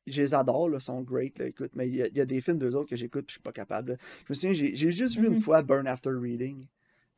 je 0.07 0.21
les 0.21 0.33
adore, 0.33 0.69
là, 0.69 0.79
sont 0.79 1.01
great, 1.01 1.37
là, 1.39 1.45
écoute, 1.47 1.71
mais 1.75 1.87
il 1.87 1.95
y, 1.95 2.01
a, 2.01 2.07
il 2.07 2.17
y 2.17 2.21
a 2.21 2.25
des 2.25 2.41
films 2.41 2.57
d'eux 2.57 2.75
autres 2.75 2.89
que 2.89 2.95
j'écoute 2.95 3.25
puis 3.27 3.33
je 3.33 3.37
suis 3.37 3.41
pas 3.43 3.51
capable. 3.51 3.91
là. 3.93 3.97
Je 4.25 4.25
me 4.29 4.33
souviens, 4.33 4.53
j'ai 4.53 4.91
juste 4.91 5.17
vu 5.17 5.27
une 5.27 5.33
Mhm. 5.33 5.39
fois 5.41 5.61
Burn 5.61 5.87
After 5.87 6.09
Reading. 6.11 6.65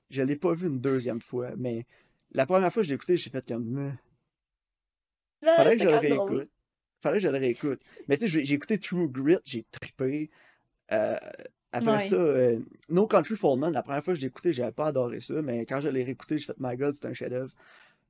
Je 0.09 0.21
l'ai 0.21 0.35
pas 0.35 0.53
vu 0.53 0.67
une 0.67 0.79
deuxième 0.79 1.21
fois, 1.21 1.51
mais 1.57 1.85
la 2.33 2.45
première 2.45 2.71
fois 2.73 2.81
que 2.81 2.85
je 2.87 2.89
l'ai 2.91 2.95
écouté, 2.95 3.15
j'ai 3.17 3.29
fait 3.29 3.45
comme. 3.47 3.93
Fallait 5.43 5.77
que 5.77 5.83
je 5.83 5.89
le 5.89 5.95
réécoute. 5.97 6.49
Fallait 7.01 7.17
que 7.17 7.23
je 7.23 7.29
le 7.29 7.37
réécoute. 7.37 7.81
Mais 8.07 8.17
tu 8.17 8.27
sais, 8.29 8.43
j'ai 8.43 8.53
écouté 8.55 8.77
True 8.77 9.07
Grit, 9.09 9.37
j'ai 9.45 9.65
trippé. 9.71 10.29
Euh, 10.91 11.15
après 11.71 11.91
Ouais. 11.93 11.99
ça, 12.01 12.15
euh, 12.15 12.59
No 12.89 13.07
Country 13.07 13.35
for 13.37 13.57
Men, 13.57 13.71
la 13.71 13.81
première 13.81 14.03
fois 14.03 14.13
que 14.13 14.17
je 14.19 14.21
l'ai 14.21 14.27
écouté, 14.27 14.51
j'avais 14.53 14.71
pas 14.73 14.87
adoré 14.87 15.19
ça, 15.21 15.41
mais 15.41 15.65
quand 15.65 15.79
je 15.81 15.89
l'ai 15.89 16.03
réécouté, 16.03 16.37
j'ai 16.37 16.45
fait 16.45 16.59
My 16.59 16.75
God, 16.75 16.93
c'est 16.95 17.05
un 17.07 17.13
chef-d'œuvre. 17.13 17.53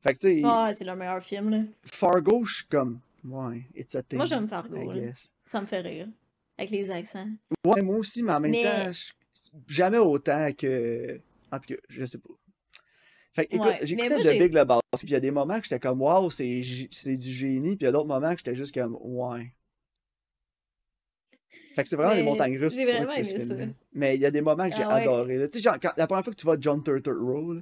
Fait 0.02 0.14
que 0.16 0.20
tu 0.20 0.42
sais, 0.42 0.44
Ouais, 0.46 0.74
c'est 0.74 0.84
leur 0.84 0.96
meilleur 0.96 1.22
film, 1.24 1.50
là. 1.52 1.60
Fargo, 1.86 2.44
je 2.44 2.56
suis 2.56 2.66
comme. 2.66 3.00
Ouais, 3.24 3.68
it's 3.76 3.96
a 3.96 4.02
thing. 4.04 4.18
Moi, 4.18 4.26
j'aime 4.26 4.48
Fargo, 4.48 4.92
là. 4.92 5.12
Ça 5.46 5.62
me 5.62 5.66
fait 5.68 5.82
rire. 5.82 6.08
Avec 6.58 6.72
les 6.72 6.90
accents. 6.92 7.28
Ouais, 7.66 7.82
moi 7.82 7.98
aussi, 7.98 8.24
mais 8.24 8.34
en 8.34 8.40
même 8.40 8.52
Mais- 8.52 8.64
temps, 8.64 8.92
jamais 9.68 9.98
autant 9.98 10.52
que. 10.54 11.20
En 11.52 11.60
tout 11.60 11.74
cas, 11.74 11.80
je 11.90 12.06
sais 12.06 12.18
pas. 12.18 12.30
Fait 13.34 13.46
que, 13.46 13.56
écoute, 13.56 13.68
Ouais, 13.68 13.80
j'écoutais 13.84 14.10
The 14.22 14.40
Big 14.40 14.54
Lebowski, 14.54 14.82
puis 15.00 15.08
il 15.08 15.12
y 15.12 15.16
a 15.16 15.20
des 15.22 15.32
moments 15.32 15.58
que 15.58 15.64
j'étais 15.64 15.80
comme, 15.80 16.02
waouh, 16.02 16.30
c'est 16.30 16.46
du 16.62 17.32
génie, 17.32 17.76
puis 17.78 17.82
il 17.82 17.86
y 17.86 17.88
a 17.88 17.92
d'autres 17.92 18.08
moments 18.08 18.32
que 18.32 18.40
j'étais 18.40 18.56
juste 18.56 18.74
comme, 18.74 18.98
ouais. 19.02 19.54
Fait 21.74 21.84
que 21.84 21.90
c'est 21.90 21.96
vraiment 21.96 22.12
les 22.14 22.18
Mais 22.24 22.30
montagnes 22.30 22.58
russes 22.58 22.76
j'ai 22.76 22.84
vraiment 22.84 23.12
aimé 23.14 23.24
ça. 23.24 23.54
Mais 23.94 24.16
il 24.16 24.22
y 24.22 24.26
a 24.26 24.32
des 24.32 24.42
moments 24.42 24.70
que 24.70 24.76
j'ai 24.76 24.84
Ah 24.84 24.96
ouais. 24.96 25.02
adoré. 25.04 25.50
Tu 25.50 25.60
sais, 25.60 25.64
genre, 25.64 25.80
quand- 25.82 25.94
la 25.96 26.06
première 26.08 26.24
fois 26.26 26.34
que 26.34 26.38
tu 26.38 26.44
vois 26.46 26.58
John 26.60 26.84
Turturro, 26.84 27.54
là, 27.54 27.62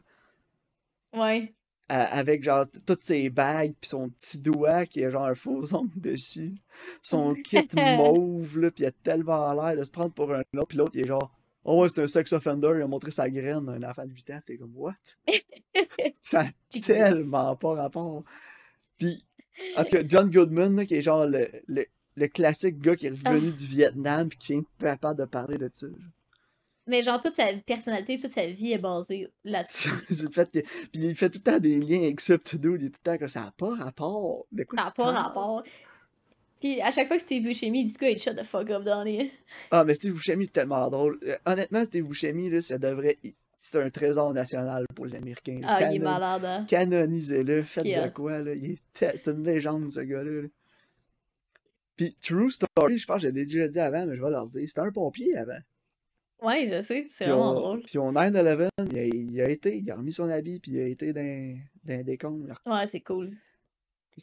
Ouais. 1.13 1.54
Avec 1.89 2.43
genre 2.43 2.65
toutes 2.86 3.03
ses 3.03 3.29
bagues, 3.29 3.74
puis 3.81 3.89
son 3.89 4.10
petit 4.10 4.38
doigt 4.39 4.86
qui 4.86 5.01
est 5.01 5.10
genre 5.12 5.25
un 5.25 5.36
faux 5.36 5.74
ongle 5.74 6.00
dessus, 6.00 6.55
son 7.01 7.34
kit 7.43 7.67
mauve, 7.75 8.60
là, 8.60 8.72
puis 8.72 8.84
il 8.84 8.88
a 8.88 8.91
tellement 8.91 9.51
l'air 9.53 9.75
de 9.77 9.84
se 9.84 9.91
prendre 9.91 10.13
pour 10.13 10.31
un 10.34 10.41
autre, 10.55 10.67
puis 10.67 10.77
l'autre, 10.77 10.91
il 10.96 11.01
est 11.01 11.08
genre, 11.08 11.31
oh 11.65 11.81
ouais, 11.81 11.89
c'est 11.89 12.01
un 12.01 12.08
sex 12.08 12.31
offender, 12.34 12.72
il 12.75 12.81
a 12.81 12.88
montré 12.88 13.12
sa 13.12 13.29
graine 13.29 13.67
à 13.69 13.72
un 13.74 13.84
enfant 13.84 14.05
de 14.05 14.12
8 14.12 14.29
ans, 14.31 14.39
t'es 14.46 14.58
comme, 14.58 14.74
what? 14.75 14.93
Ça 16.22 16.41
a 16.41 16.79
tellement 16.79 17.55
pas 17.55 17.74
rapport. 17.74 18.24
Puis, 18.98 19.25
en 19.75 19.84
tout 19.84 19.91
cas, 19.91 20.03
John 20.08 20.29
Goodman, 20.29 20.75
là, 20.75 20.86
qui 20.86 20.96
est 20.96 21.01
genre 21.01 21.25
le, 21.25 21.48
le, 21.67 21.86
le 22.15 22.27
classique 22.27 22.79
gars 22.79 22.96
qui 22.96 23.08
est 23.08 23.13
Ah. 23.25 23.31
revenu 23.31 23.51
du 23.51 23.65
Vietnam, 23.65 24.29
puis 24.29 24.38
qui 24.38 24.53
est 24.53 24.63
capable 24.79 25.19
de 25.19 25.25
parler 25.25 25.58
de 25.58 25.69
ça. 25.72 25.88
Mais 26.89 27.03
genre, 27.03 27.22
toute 27.22 27.36
sa 27.36 27.46
personnalité, 27.65 28.19
toute 28.19 28.31
sa 28.31 28.48
vie 28.48 28.74
est 28.74 28.77
basée 28.79 29.31
là-dessus. 29.43 29.89
Fait 30.34 30.50
que, 30.51 30.60
puis 30.91 31.01
il 31.05 31.15
fait 31.15 31.29
tout 31.29 31.39
le 31.46 31.51
temps 31.51 31.60
des 31.60 31.79
liens 31.79 32.01
avec 32.03 32.19
dude, 32.19 32.81
il 32.81 32.86
est 32.88 32.89
tout 32.89 33.00
le 33.05 33.12
temps 33.12 33.17
que 33.17 33.27
ça 33.27 33.41
n'a 33.41 33.53
pas 33.58 33.75
rapport. 33.75 34.46
De 34.51 34.63
quoi 34.63 34.79
Ça 34.79 34.86
n'a 34.86 34.91
pas 34.91 35.12
rapport. 35.12 35.63
Puis 36.60 36.81
à 36.81 36.91
chaque 36.91 37.08
fois 37.08 37.15
que 37.17 37.22
Steve 37.24 37.43
Buscemi, 37.43 37.81
il 37.81 37.86
dit 37.86 37.98
quoi, 37.98 38.10
il 38.10 38.19
shut 38.19 38.36
the 38.36 38.43
fuck 38.43 38.69
up 38.72 38.84
dans 38.84 39.03
les. 39.03 39.31
Ah, 39.72 39.84
mais 39.86 39.93
Steve 39.93 40.13
Buscemi 40.13 40.46
est 40.46 40.51
tellement 40.53 40.89
drôle. 40.89 41.17
Euh, 41.24 41.38
honnêtement, 41.46 41.86
Steve 41.86 42.05
Buscemi, 42.05 42.50
là, 42.50 42.60
ça 42.62 42.77
devrait. 42.77 43.15
C'est 43.62 43.81
un 43.81 43.89
trésor 43.89 44.34
national 44.34 44.86
pour 44.96 45.05
les 45.05 45.15
Américains. 45.15 45.62
Ah, 45.63 45.89
il 45.91 45.98
est 45.98 46.00
malade, 46.00 46.43
hein. 46.46 46.65
Canonisez-le, 46.67 47.62
faites 47.62 47.86
de 47.86 48.10
quoi, 48.10 48.39
là. 48.39 48.53
Il 48.53 48.72
est 48.72 48.79
tel- 48.93 49.13
C'est 49.17 49.31
une 49.31 49.43
légende, 49.43 49.91
ce 49.91 50.00
gars-là. 50.01 50.41
là. 50.43 50.48
Puis 51.96 52.15
True 52.22 52.50
Story, 52.51 52.98
je 52.98 53.05
pense 53.05 53.17
que 53.22 53.24
je 53.24 53.34
l'ai 53.34 53.46
déjà 53.46 53.67
dit 53.67 53.79
avant, 53.79 54.05
mais 54.05 54.15
je 54.15 54.22
vais 54.24 54.29
leur 54.29 54.48
dire. 54.48 54.62
C'était 54.67 54.79
un 54.81 54.91
pompier 54.91 55.36
avant. 55.38 55.60
Ouais, 56.41 56.67
je 56.67 56.81
sais, 56.81 57.08
c'est 57.12 57.25
Puis 57.25 57.31
vraiment 57.34 57.53
drôle. 57.53 57.81
Puis 57.84 57.98
au 57.98 58.12
9-11, 58.12 58.69
il 58.91 58.98
a, 58.98 59.03
il 59.05 59.41
a 59.41 59.50
été, 59.50 59.77
il 59.77 59.91
a 59.91 59.96
remis 59.96 60.13
son 60.13 60.29
habit, 60.29 60.60
puis 60.60 60.72
il 60.72 60.79
a 60.79 60.86
été 60.86 61.12
dans, 61.13 61.60
dans 61.84 62.03
des. 62.03 62.17
Ouais, 62.65 62.88
c'est 62.88 63.01
cool. 63.01 63.36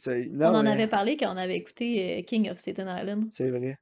On 0.05 0.43
en 0.55 0.65
avait 0.65 0.87
parlé 0.87 1.17
quand 1.17 1.33
on 1.33 1.37
avait 1.37 1.57
écouté 1.57 2.19
euh, 2.19 2.21
King 2.23 2.49
of 2.51 2.57
Staten 2.59 2.87
Island. 2.87 3.27
C'est 3.31 3.49
vrai. 3.49 3.77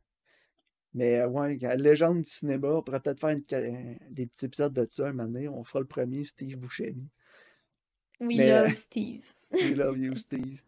Mais 0.93 1.19
euh, 1.19 1.27
ouais, 1.27 1.57
la 1.60 1.75
légende 1.75 2.21
du 2.21 2.29
cinéma, 2.29 2.69
on 2.69 2.81
pourrait 2.81 3.01
peut-être 3.01 3.19
faire 3.19 3.29
une 3.31 3.43
ca- 3.45 3.57
un- 3.60 3.95
des 4.12 4.25
petits 4.25 4.45
épisodes 4.45 4.71
de 4.71 4.86
ça 4.89 5.07
un 5.07 5.12
moment 5.13 5.25
donné. 5.29 5.49
On 5.49 5.63
fera 5.65 5.79
le 5.81 5.86
premier, 5.88 6.23
Steve 6.23 6.57
Buscemi. 6.57 7.10
We 8.21 8.38
Mais, 8.38 8.47
love 8.49 8.73
Steve. 8.75 9.25
We 9.51 9.73
love 9.75 9.97
you, 9.97 10.15
Steve. 10.15 10.62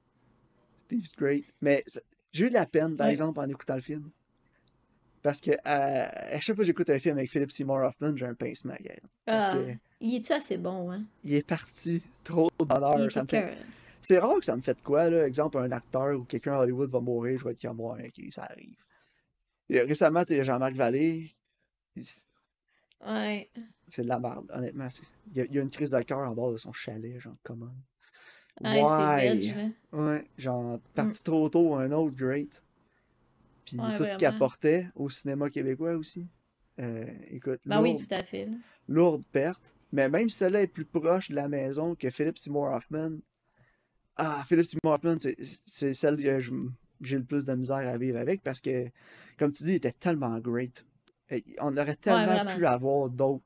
Steve's 0.88 1.14
great. 1.16 1.46
Mais 1.62 1.84
ça- 1.88 2.02
j'ai 2.34 2.46
eu 2.46 2.50
de 2.50 2.54
la 2.56 2.66
peine, 2.66 2.98
par 2.98 3.08
Ouais. 3.08 3.14
exemple, 3.14 3.40
en 3.40 3.48
écoutant 3.48 3.76
le 3.76 3.82
film. 3.82 4.10
Parce 5.28 5.42
que 5.42 5.52
euh, 5.52 5.56
à 5.66 6.40
chaque 6.40 6.56
fois 6.56 6.64
que 6.64 6.68
j'écoute 6.68 6.90
un 6.90 7.00
film 7.00 7.18
avec 7.18 7.30
Philip 7.30 7.52
Seymour 7.52 7.80
Hoffman, 7.80 8.16
j'ai 8.16 8.26
un 8.28 8.34
pincement. 8.34 8.76
Parce 9.26 9.48
Ah, 9.48 9.58
que 9.58 9.74
Il 10.00 10.16
est-tu 10.16 10.32
assez 10.32 10.56
bon, 10.56 10.90
hein? 10.90 11.04
il 11.22 11.34
est 11.34 11.46
parti 11.46 12.02
trop 12.24 12.50
fait... 13.28 13.40
écœurant. 13.40 13.62
C'est 14.02 14.20
rare 14.20 14.40
que 14.40 14.46
ça 14.46 14.56
me 14.56 14.62
fait 14.62 14.76
de 14.76 14.82
quoi, 14.82 15.10
là. 15.10 15.28
Exemple, 15.28 15.58
un 15.58 15.70
acteur 15.74 16.18
ou 16.18 16.24
quelqu'un 16.24 16.54
à 16.54 16.60
Hollywood 16.60 16.90
va 16.92 17.02
mourir, 17.02 17.38
je 17.40 17.44
vais 17.44 17.52
être 17.52 17.62
comme, 17.62 17.82
ouais, 17.82 18.08
ok, 18.08 18.32
ça 18.32 18.44
arrive. 18.44 18.78
Et 19.68 19.82
récemment, 19.82 20.22
tu 20.24 20.28
sais, 20.28 20.46
Jean-Marc 20.46 20.76
Vallée, 20.76 21.30
il- 21.98 22.06
Ouais. 23.06 23.52
C'est 23.90 24.04
de 24.04 24.08
la 24.08 24.20
merde, 24.22 24.50
honnêtement. 24.54 24.88
Il 25.32 25.38
y, 25.40 25.42
a, 25.42 25.44
il 25.44 25.54
y 25.56 25.60
a 25.60 25.62
une 25.62 25.70
crise 25.70 25.92
de 25.92 26.02
cœur 26.04 26.20
en 26.20 26.34
dehors 26.34 26.54
de 26.54 26.58
son 26.58 26.72
chalet, 26.72 27.20
genre, 27.20 27.36
comment. 27.44 27.76
Ouais, 28.62 28.86
c'est 28.88 29.28
belge, 29.28 29.56
hein. 29.58 29.74
Ouais, 29.92 30.26
genre, 30.38 30.80
parti 30.96 31.22
trop 31.22 31.50
tôt, 31.50 31.76
un 31.76 31.92
autre 31.92 32.16
great. 32.16 32.64
Puis 33.68 33.78
Ouais, 33.78 33.96
tout 33.98 34.06
ce 34.06 34.16
qu'il 34.16 34.26
apportait 34.28 34.88
au 34.96 35.10
cinéma 35.10 35.50
québécois 35.50 35.94
aussi. 35.96 36.26
Euh, 36.80 37.06
écoute, 37.32 37.60
Ben 37.66 37.82
oui, 37.82 37.92
lourde, 37.94 38.08
tout 38.08 38.16
à 38.16 38.24
fait. 38.24 38.46
là. 38.46 38.52
lourde 38.88 39.24
perte. 39.32 39.74
Mais 39.92 40.08
même 40.10 40.30
si 40.30 40.38
celle-là 40.38 40.62
est 40.62 40.68
plus 40.68 40.86
proche 40.86 41.30
de 41.30 41.36
la 41.36 41.48
maison 41.50 41.96
que 41.96 42.10
Philip 42.10 42.38
Seymour 42.38 42.72
Hoffman, 42.72 43.18
ah, 44.16 44.44
Philip 44.48 44.64
Seymour 44.66 44.94
Hoffman, 44.96 45.18
c'est- 45.20 45.94
celle 45.94 46.18
que 46.18 46.40
j'ai 47.02 47.18
le 47.18 47.24
plus 47.24 47.46
de 47.46 47.54
misère 47.54 47.76
à 47.78 47.98
vivre 47.98 48.18
avec 48.20 48.42
parce 48.42 48.62
que, 48.62 48.88
comme 49.38 49.52
tu 49.52 49.64
dis, 49.64 49.72
il 49.72 49.76
était 49.76 49.92
tellement 49.92 50.38
great. 50.40 50.86
On 51.60 51.76
aurait 51.78 51.96
tellement 51.96 52.46
pu 52.56 52.66
avoir 52.66 53.10
d'autres 53.10 53.44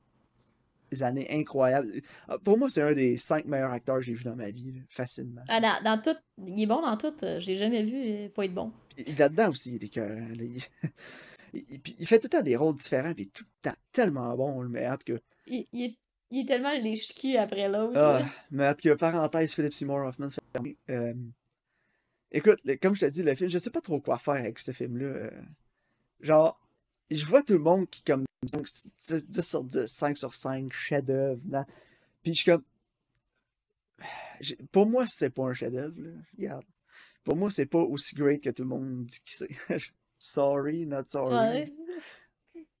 années 1.00 1.26
incroyables. 1.30 1.88
Ah, 2.28 2.38
Pour 2.38 2.58
moi, 2.58 2.68
c'est 2.68 2.82
un 2.82 2.92
des 2.92 3.16
cinq 3.16 3.46
meilleurs 3.46 3.72
acteurs 3.72 3.96
que 3.96 4.02
j'ai 4.02 4.14
vu 4.14 4.24
dans 4.24 4.36
ma 4.36 4.50
vie, 4.50 4.72
là, 4.72 4.80
facilement. 4.90 5.42
Ah, 5.48 5.60
dans, 5.60 5.82
dans 5.82 6.02
tout, 6.02 6.18
il 6.46 6.60
est 6.62 6.66
bon 6.66 6.82
dans 6.82 6.96
tout. 6.96 7.14
euh, 7.22 7.40
J'ai 7.40 7.56
jamais 7.56 7.82
vu 7.82 7.94
euh, 7.96 8.28
pas 8.28 8.44
être 8.44 8.54
bon. 8.54 8.72
Puis 8.96 9.04
Là-dedans 9.18 9.50
aussi, 9.50 9.70
il 9.70 9.74
est 9.76 9.84
écœurant. 9.86 10.26
Il... 11.54 11.62
il- 11.70 11.80
il 11.98 12.06
fait 12.06 12.18
tout 12.18 12.28
le 12.32 12.38
temps 12.38 12.42
des 12.42 12.56
rôles 12.56 12.76
différents, 12.76 13.12
puis 13.12 13.24
il 13.24 13.30
tout 13.30 13.44
le 13.44 13.70
temps 13.70 13.76
tellement 13.92 14.34
bon. 14.36 14.64
en 14.64 14.96
tout 14.96 15.14
cas, 15.14 15.20
Il, 15.46 15.66
il 15.72 15.82
est, 15.84 15.96
il 16.30 16.40
est 16.40 16.46
tellement 16.46 16.72
léche-cul 16.72 17.36
après 17.36 17.68
l'autre. 17.68 17.92
Ah, 17.94 18.22
mais 18.50 18.74
cas, 18.82 18.96
parenthèse, 18.96 19.52
Philip 19.52 19.72
Seymour 19.74 19.98
Hoffman. 20.06 20.30
Euh, 20.88 21.12
écoute, 22.30 22.58
le- 22.64 22.76
comme 22.76 22.94
je 22.94 23.00
te 23.06 23.10
dis, 23.10 23.22
le 23.22 23.34
film, 23.34 23.50
je 23.50 23.58
sais 23.58 23.70
pas 23.70 23.80
trop 23.80 24.00
quoi 24.00 24.18
faire 24.18 24.34
avec 24.34 24.58
ce 24.58 24.72
film-là. 24.72 25.06
euh. 25.06 25.30
genre, 26.20 26.58
je 27.10 27.26
vois 27.26 27.42
tout 27.42 27.54
le 27.54 27.58
monde 27.58 27.88
qui, 27.90 28.02
comme, 28.02 28.24
10, 28.42 28.86
10 29.28 29.40
sur 29.42 29.64
10, 29.64 29.86
5 29.86 30.18
sur 30.18 30.34
5, 30.34 30.72
chef-d'œuvre. 30.72 31.40
Puis 32.22 32.34
je 32.34 32.38
suis 32.42 32.50
comme. 32.50 32.62
Pour 34.72 34.86
moi, 34.86 35.04
c'est 35.06 35.30
pas 35.30 35.44
un 35.44 35.54
chef-d'œuvre. 35.54 35.94
Regarde. 36.36 36.64
Pour 37.24 37.36
moi, 37.36 37.50
c'est 37.50 37.66
pas 37.66 37.78
aussi 37.78 38.14
great 38.14 38.42
que 38.42 38.50
tout 38.50 38.62
le 38.62 38.68
monde 38.68 39.06
dit 39.06 39.20
que 39.20 39.30
c'est. 39.30 39.48
sorry, 40.18 40.86
not 40.86 41.04
sorry. 41.06 41.34
Ouais. 41.34 41.72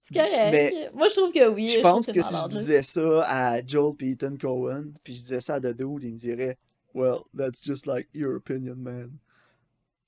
C'est 0.04 0.14
correct. 0.14 0.52
Mais 0.52 0.90
Moi, 0.94 1.08
je 1.08 1.14
trouve 1.14 1.32
que 1.32 1.48
oui. 1.48 1.68
Je 1.68 1.80
pense 1.80 2.06
que 2.06 2.12
c'est 2.12 2.22
si 2.22 2.34
je 2.34 2.48
disais 2.48 2.82
ça 2.82 3.22
à 3.26 3.64
Joel 3.64 3.94
Peyton 3.94 4.36
Cohen, 4.40 4.92
puis 5.04 5.14
je 5.14 5.20
disais 5.22 5.40
ça 5.40 5.54
à 5.54 5.60
The 5.60 5.76
Dude, 5.76 6.02
il 6.02 6.12
me 6.12 6.18
dirait 6.18 6.58
Well, 6.94 7.20
that's 7.36 7.62
just 7.62 7.86
like 7.86 8.08
your 8.12 8.34
opinion, 8.36 8.76
man. 8.76 9.12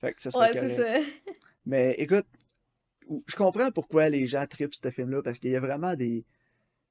Fait 0.01 0.13
que 0.15 0.23
ça 0.23 0.31
serait 0.31 0.51
Ouais, 0.53 0.53
c'est 0.53 0.77
correct. 0.77 1.07
ça. 1.07 1.31
Mais 1.65 1.95
écoute, 1.99 2.27
je 3.27 3.37
comprends 3.37 3.71
pourquoi 3.71 4.09
les 4.09 4.27
gens 4.27 4.47
tripent 4.47 4.75
ce 4.75 4.91
film-là, 4.91 5.23
parce 5.23 5.39
qu'il 5.39 5.51
y 5.51 5.57
a 5.57 5.61
vraiment 5.61 5.95
des, 5.95 6.25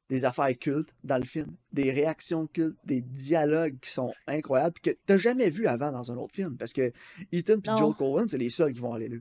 des 0.09 0.25
affaires 0.25 0.57
cultes 0.57 0.93
dans 1.03 1.17
le 1.17 1.25
film, 1.25 1.55
des 1.71 1.91
réactions 1.91 2.47
cultes, 2.47 2.77
des 2.85 3.01
dialogues 3.01 3.77
qui 3.81 3.89
sont 3.89 4.13
incroyables, 4.27 4.79
que 4.79 4.91
t'as 5.05 5.17
jamais 5.17 5.49
vu 5.49 5.67
avant 5.67 5.91
dans 5.91 6.11
un 6.11 6.17
autre 6.17 6.35
film, 6.35 6.55
parce 6.57 6.73
que 6.73 6.91
Ethan 7.31 7.59
et. 7.59 7.77
Joel 7.77 7.95
Cohen, 7.95 8.25
c'est 8.27 8.37
les 8.37 8.49
seuls 8.49 8.73
qui 8.73 8.79
vont 8.79 8.93
aller 8.93 9.09
là. 9.09 9.17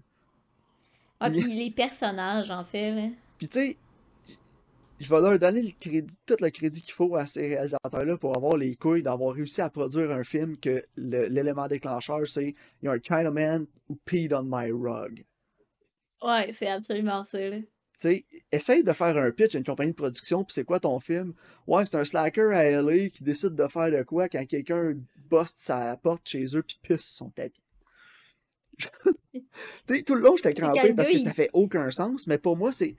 Ah, 1.20 1.30
Puis- 1.30 1.42
les 1.42 1.70
personnages, 1.70 2.50
en 2.50 2.64
fait, 2.64 2.94
là. 2.94 3.08
Puis 3.38 3.48
tu 3.48 3.58
sais, 3.58 3.76
je 5.00 5.08
vais 5.08 5.20
leur 5.20 5.38
donner 5.38 5.62
le 5.62 5.70
crédit, 5.70 6.16
tout 6.26 6.36
le 6.40 6.50
crédit 6.50 6.80
qu'il 6.80 6.92
faut 6.92 7.16
à 7.16 7.26
ces 7.26 7.48
réalisateurs-là 7.48 8.16
pour 8.18 8.36
avoir 8.36 8.56
les 8.56 8.76
couilles 8.76 9.02
d'avoir 9.02 9.34
réussi 9.34 9.60
à 9.60 9.68
produire 9.70 10.10
un 10.12 10.22
film 10.22 10.56
que 10.56 10.84
l'élément 10.96 11.66
déclencheur, 11.66 12.26
c'est 12.26 12.54
«You're 12.82 12.94
a 12.94 12.98
Chinaman 12.98 13.66
who 13.88 13.98
peed 14.04 14.32
on 14.32 14.44
my 14.44 14.70
rug». 14.70 15.24
Ouais, 16.22 16.52
c'est 16.52 16.68
absolument 16.68 17.24
ça, 17.24 17.38
là. 17.38 17.58
Tu 18.00 18.08
sais, 18.08 18.24
essaye 18.50 18.82
de 18.82 18.92
faire 18.92 19.16
un 19.16 19.30
pitch 19.30 19.54
à 19.54 19.58
une 19.58 19.64
compagnie 19.64 19.92
de 19.92 19.96
production, 19.96 20.42
puis 20.44 20.52
c'est 20.54 20.64
quoi 20.64 20.80
ton 20.80 20.98
film? 20.98 21.34
Ouais, 21.66 21.84
c'est 21.84 21.94
un 21.96 22.04
slacker 22.04 22.52
à 22.52 22.68
LA 22.68 23.10
qui 23.10 23.22
décide 23.22 23.54
de 23.54 23.66
faire 23.68 23.90
de 23.92 24.02
quoi 24.02 24.28
quand 24.28 24.44
quelqu'un 24.46 24.94
buste 25.30 25.58
sa 25.58 25.96
porte 25.96 26.28
chez 26.28 26.44
eux 26.56 26.62
puis 26.62 26.78
pisse 26.82 27.04
son 27.04 27.30
tapis. 27.30 27.62
tu 29.32 29.42
sais, 29.86 30.02
tout 30.02 30.14
le 30.16 30.22
long, 30.22 30.34
j'étais 30.34 30.54
crampé 30.54 30.94
parce 30.94 31.10
que 31.10 31.18
ça 31.18 31.32
fait 31.32 31.50
aucun 31.52 31.90
sens, 31.90 32.26
mais 32.26 32.38
pour 32.38 32.56
moi, 32.56 32.72
c'est. 32.72 32.96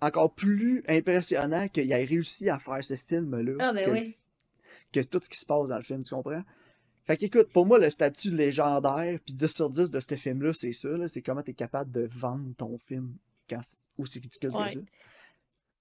encore 0.00 0.34
plus 0.34 0.82
impressionnant 0.88 1.68
qu'il 1.68 1.92
ait 1.92 2.04
réussi 2.04 2.48
à 2.48 2.58
faire 2.58 2.84
ce 2.84 2.94
film-là. 2.94 3.52
Ah, 3.60 3.72
ben 3.72 3.86
que, 3.86 3.90
oui. 3.90 4.18
que 4.92 5.00
tout 5.00 5.20
ce 5.22 5.28
qui 5.28 5.38
se 5.38 5.46
passe 5.46 5.68
dans 5.68 5.76
le 5.76 5.84
film, 5.84 6.02
tu 6.02 6.14
comprends? 6.14 6.42
Fait 7.04 7.16
qu'écoute, 7.16 7.48
pour 7.52 7.66
moi, 7.66 7.78
le 7.78 7.90
statut 7.90 8.30
légendaire, 8.30 9.18
puis 9.24 9.34
10 9.34 9.46
sur 9.48 9.68
10 9.70 9.90
de 9.90 9.98
ce 10.00 10.14
film-là, 10.16 10.52
c'est 10.52 10.72
ça, 10.72 10.88
là, 10.90 11.08
c'est 11.08 11.20
comment 11.22 11.42
t'es 11.42 11.52
capable 11.54 11.90
de 11.90 12.08
vendre 12.14 12.54
ton 12.56 12.78
film 12.78 13.14
quand 13.50 13.60
c'est 13.62 13.76
aussi 13.98 14.20
ridicule 14.20 14.50
Ouais. 14.50 14.66
que 14.68 14.72
ça. 14.74 14.80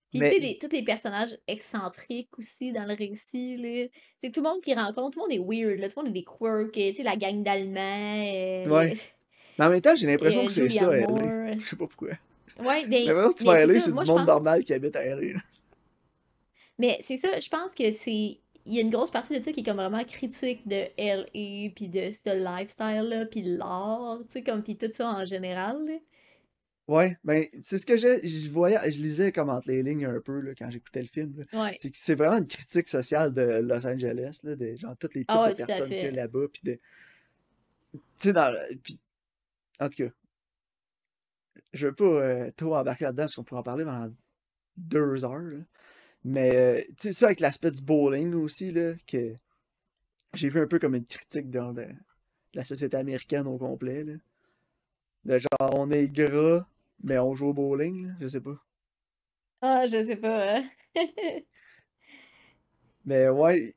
Puis 0.10 0.20
Mais- 0.20 0.30
tu 0.30 0.36
sais, 0.36 0.42
les- 0.42 0.58
tous 0.58 0.72
les 0.72 0.84
personnages 0.84 1.38
excentriques 1.48 2.38
aussi 2.38 2.74
dans 2.74 2.84
le 2.86 2.94
récit, 2.96 3.56
là. 3.58 3.88
C'est 4.20 4.32
tout 4.32 4.42
le 4.42 4.50
monde 4.50 4.62
qui 4.62 4.74
rencontre, 4.74 5.12
tout 5.12 5.26
le 5.26 5.38
monde 5.40 5.50
est 5.52 5.64
weird, 5.64 5.80
là. 5.80 5.88
Tout 5.90 6.00
le 6.02 6.06
monde 6.08 6.16
est 6.18 6.20
des 6.20 6.26
quirks, 6.26 6.72
tu 6.74 6.94
sais, 6.94 7.04
la 7.04 7.16
gang 7.16 7.42
d'Allemands. 7.44 8.26
euh, 8.26 8.68
Ouais. 8.68 8.94
Mais 9.60 9.66
en 9.66 9.70
même 9.70 9.82
temps, 9.82 9.96
j'ai 9.96 10.08
l'impression 10.08 10.42
euh, 10.42 10.46
que 10.48 10.52
c'est 10.52 10.70
ça. 10.70 10.86
Moore. 10.86 11.20
Je 11.60 11.66
sais 11.66 11.76
pas 11.76 11.88
pourquoi. 11.88 12.10
Ouais, 12.60 12.82
ben, 12.86 12.90
Mais 12.90 13.04
vraiment, 13.12 13.30
si 13.32 13.38
tu 13.38 13.44
vas 13.46 13.56
c'est 13.58 13.62
aller, 13.62 13.80
c'est 13.80 13.92
du 13.92 13.98
monde 13.98 14.06
pense- 14.08 14.28
normal 14.28 14.64
qui 14.64 14.74
habite 14.74 14.96
à 14.96 15.04
LA. 15.06 15.34
là. 15.34 15.40
Mais 16.78 16.98
c'est 17.02 17.18
ça, 17.18 17.40
je 17.40 17.48
pense 17.50 17.74
que 17.76 17.92
c'est. 17.92 18.40
Il 18.66 18.74
y 18.76 18.78
a 18.80 18.82
une 18.82 18.90
grosse 18.90 19.12
partie 19.12 19.38
de 19.38 19.44
ça 19.44 19.52
qui 19.52 19.62
est 19.62 19.64
comme 19.64 19.78
vraiment 19.78 20.04
critique 20.04 20.68
de 20.68 20.86
LA, 20.98 21.26
puis 21.76 21.90
de 21.90 22.12
ce 22.12 22.36
lifestyle-là, 22.38 23.26
puis 23.26 23.42
l'art, 23.44 24.20
tu 24.26 24.34
sais, 24.34 24.44
comme, 24.44 24.64
puis 24.64 24.78
tout 24.78 24.90
ça 24.94 25.10
en 25.10 25.26
général, 25.26 25.86
là. 25.86 25.94
Ouais, 26.88 27.18
ben, 27.24 27.46
c'est 27.62 27.78
ce 27.78 27.86
que 27.86 27.96
j'ai- 27.96 28.28
je 28.28 28.52
voyais, 28.52 28.78
je 28.92 29.02
lisais 29.02 29.32
comme 29.32 29.50
entre 29.50 29.70
les 29.70 29.82
lignes 29.82 30.06
un 30.06 30.20
peu, 30.20 30.42
là, 30.42 30.52
quand 30.58 30.70
j'écoutais 30.70 31.02
le 31.04 31.08
film. 31.08 31.46
Ouais. 31.54 31.78
C'est 31.80 31.96
c'est 31.96 32.16
vraiment 32.16 32.38
une 32.38 32.48
critique 32.48 32.90
sociale 32.90 33.34
de 33.34 33.42
Los 33.62 33.86
Angeles, 33.88 34.42
là, 34.44 34.56
de 34.56 34.76
genre 34.76 34.98
tous 34.98 35.08
les 35.14 35.22
types 35.22 35.28
Ah 35.30 35.44
ouais, 35.46 35.54
de 35.54 35.64
personnes 35.64 35.88
qu'il 35.88 35.98
y 35.98 36.08
a 36.08 36.12
là-bas, 36.12 36.48
puis 36.52 36.62
de... 36.64 36.80
Tu 37.94 38.00
sais, 38.18 38.34
dans... 38.34 38.54
puis- 38.84 39.00
En 39.80 39.90
tout 39.90 40.04
cas, 40.06 40.12
je 41.74 41.88
veux 41.88 41.94
pas 41.96 42.04
euh, 42.06 42.52
trop 42.58 42.76
embarquer 42.76 43.06
là-dedans, 43.06 43.24
parce 43.24 43.36
qu'on 43.36 43.44
pourrait 43.44 43.62
en 43.62 43.64
parler 43.64 43.86
pendant 43.86 44.12
deux 44.78 45.24
heures, 45.24 45.38
là. 45.40 45.58
Mais, 46.24 46.56
euh, 46.56 46.82
tu 46.98 47.10
sais, 47.10 47.14
ça 47.14 47.26
avec 47.28 47.40
l'aspect 47.40 47.72
du 47.72 47.82
bowling 47.82 48.34
aussi, 48.36 48.72
là, 48.72 48.94
que 49.08 49.36
j'ai 50.34 50.50
vu 50.50 50.60
un 50.62 50.68
peu 50.68 50.78
comme 50.80 50.96
une 50.96 51.06
critique 51.06 51.50
dans 51.50 51.72
le- 51.72 51.88
la 52.56 52.66
société 52.66 52.98
américaine 52.98 53.48
au 53.48 53.58
complet, 53.58 54.04
là. 54.04 54.14
De 55.26 55.40
genre, 55.40 55.74
on 55.80 55.90
est 55.90 56.08
gras, 56.10 56.68
mais 57.04 57.18
on 57.18 57.34
joue 57.34 57.48
au 57.48 57.54
bowling, 57.56 58.06
là, 58.10 58.14
je 58.20 58.28
sais 58.28 58.42
pas. 58.42 58.62
Ah, 59.62 59.86
je 59.88 60.04
sais 60.04 60.16
pas. 60.18 60.58
hein. 60.58 60.70
Mais 63.06 63.30
ouais, 63.30 63.74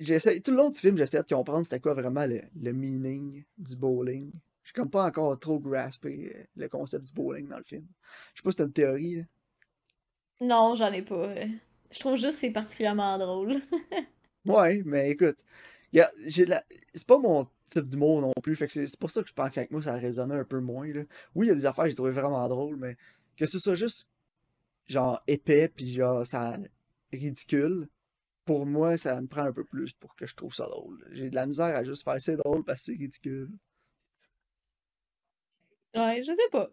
j'essaie, 0.00 0.40
tout 0.40 0.52
le 0.52 0.58
long 0.58 0.70
du 0.70 0.78
film, 0.80 0.96
j'essaie 0.96 1.22
de 1.22 1.34
comprendre 1.34 1.64
c'était 1.64 1.80
quoi 1.80 1.94
vraiment 1.94 2.26
le, 2.26 2.42
le 2.60 2.72
meaning 2.72 3.44
du 3.58 3.76
bowling. 3.76 4.32
J'ai 4.64 4.72
comme 4.74 4.90
pas 4.90 5.06
encore 5.06 5.38
trop 5.38 5.60
graspé 5.60 6.32
euh, 6.36 6.44
le 6.56 6.68
concept 6.68 7.06
du 7.06 7.12
bowling 7.12 7.48
dans 7.48 7.58
le 7.58 7.64
film. 7.64 7.86
Je 8.34 8.40
sais 8.40 8.44
pas 8.44 8.50
si 8.52 8.58
t'as 8.58 8.64
une 8.66 8.72
théorie, 8.72 9.16
là. 9.16 9.22
Non, 10.40 10.74
j'en 10.76 10.92
ai 10.92 11.02
pas. 11.02 11.34
Je 11.90 11.98
trouve 11.98 12.16
juste 12.16 12.32
que 12.34 12.40
c'est 12.40 12.50
particulièrement 12.50 13.18
drôle. 13.18 13.56
Ouais, 14.46 14.80
mais 14.84 15.10
écoute, 15.10 15.38
la... 15.92 16.08
c'est 16.94 17.06
pas 17.06 17.18
mon 17.18 17.48
type 17.68 17.88
d'humour 17.88 18.20
non 18.20 18.32
plus, 18.42 18.54
fait 18.54 18.68
que 18.68 18.72
c'est 18.72 18.86
c'est 18.86 18.98
pour 18.98 19.10
ça 19.10 19.22
que 19.22 19.28
je 19.28 19.34
pense 19.34 19.50
qu'avec 19.50 19.72
moi 19.72 19.82
ça 19.82 19.94
résonnait 19.94 20.36
un 20.36 20.44
peu 20.44 20.60
moins, 20.60 20.86
là. 20.86 21.02
Oui, 21.34 21.46
il 21.46 21.48
y 21.48 21.52
a 21.52 21.54
des 21.54 21.66
affaires 21.66 21.84
que 21.84 21.90
j'ai 21.90 21.96
trouvé 21.96 22.12
vraiment 22.12 22.46
drôles, 22.48 22.76
mais 22.76 22.96
que 23.36 23.44
ce 23.46 23.58
soit 23.58 23.74
juste 23.74 24.08
genre 24.86 25.20
épais 25.26 25.68
puis 25.68 25.94
genre 25.94 26.24
ça 26.26 26.58
ridicule, 27.12 27.88
pour 28.44 28.66
moi 28.66 28.96
ça 28.98 29.20
me 29.20 29.26
prend 29.26 29.42
un 29.44 29.52
peu 29.52 29.64
plus 29.64 29.92
pour 29.94 30.14
que 30.16 30.26
je 30.26 30.34
trouve 30.36 30.54
ça 30.54 30.66
drôle. 30.66 31.04
J'ai 31.12 31.30
de 31.30 31.34
la 31.34 31.46
misère 31.46 31.74
à 31.76 31.84
juste 31.84 32.04
faire 32.04 32.20
c'est 32.20 32.36
drôle 32.36 32.64
parce 32.64 32.80
que 32.86 32.92
c'est 32.92 32.98
ridicule. 32.98 33.50
Ouais, 35.94 36.22
je 36.22 36.32
sais 36.32 36.48
pas. 36.52 36.68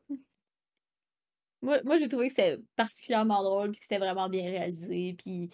Moi, 1.63 1.80
moi 1.84 1.97
j'ai 1.97 2.10
trouvé 2.10 2.28
que 2.28 2.34
c'était 2.36 2.60
particulièrement 2.76 3.41
drôle, 3.41 3.71
puis 3.71 3.80
que 3.80 3.86
c'était 3.86 3.97
vraiment 3.97 4.28
bien 4.30 4.43
réalisé, 4.43 5.15
puis 5.17 5.49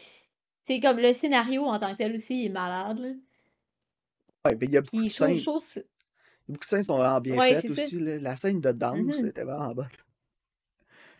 c'est 0.65 0.79
comme 0.79 0.97
le 0.97 1.13
scénario 1.13 1.63
en 1.65 1.79
tant 1.79 1.91
que 1.93 1.97
tel 1.97 2.15
aussi 2.15 2.41
il 2.43 2.45
est 2.47 2.49
malade, 2.49 2.99
là. 2.99 3.09
Ouais, 4.45 4.55
ben 4.55 4.67
il 4.69 4.73
y 4.73 4.77
a 4.77 4.81
beaucoup 4.81 5.03
de 5.03 5.09
scènes, 5.09 5.37
beaucoup 6.47 6.59
de 6.61 6.65
scènes 6.65 6.83
sont 6.83 6.97
vraiment 6.97 7.21
bien 7.21 7.37
Ouais, 7.37 7.55
faites 7.55 7.69
aussi, 7.69 7.99
là. 7.99 8.17
La 8.19 8.35
scène 8.35 8.59
de 8.59 8.71
danse 8.71 9.21
Mhm. 9.21 9.27
était 9.27 9.43
vraiment 9.43 9.73
bonne. 9.75 9.87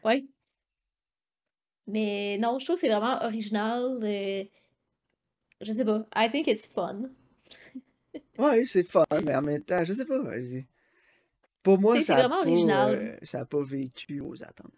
Ouais. 0.04 0.26
Mais 1.86 2.38
non, 2.40 2.58
je 2.60 2.66
trouve 2.66 2.76
que 2.76 2.82
c'est 2.82 2.90
vraiment 2.90 3.24
original. 3.24 4.00
euh, 4.04 4.44
Je 5.62 5.74
sais 5.74 5.86
pas. 5.86 6.08
I 6.16 6.30
think 6.32 6.48
it's 6.48 6.66
fun. 6.66 7.10
Ouais, 8.38 8.66
c'est 8.66 8.84
fun, 8.84 9.04
mais 9.26 9.36
en 9.36 9.42
même 9.42 9.62
temps, 9.64 9.84
je 9.84 9.92
sais 9.92 10.06
pas. 10.06 10.18
Pour 11.62 11.78
moi, 11.78 12.00
ça 12.00 12.16
a 12.16 12.28
vraiment 12.28 12.42
pas, 12.42 12.50
original. 12.50 12.96
euh, 12.96 13.18
ça 13.22 13.42
a 13.42 13.46
pas 13.46 13.62
vécu 13.62 14.22
aux 14.22 14.42
attentes. 14.42 14.72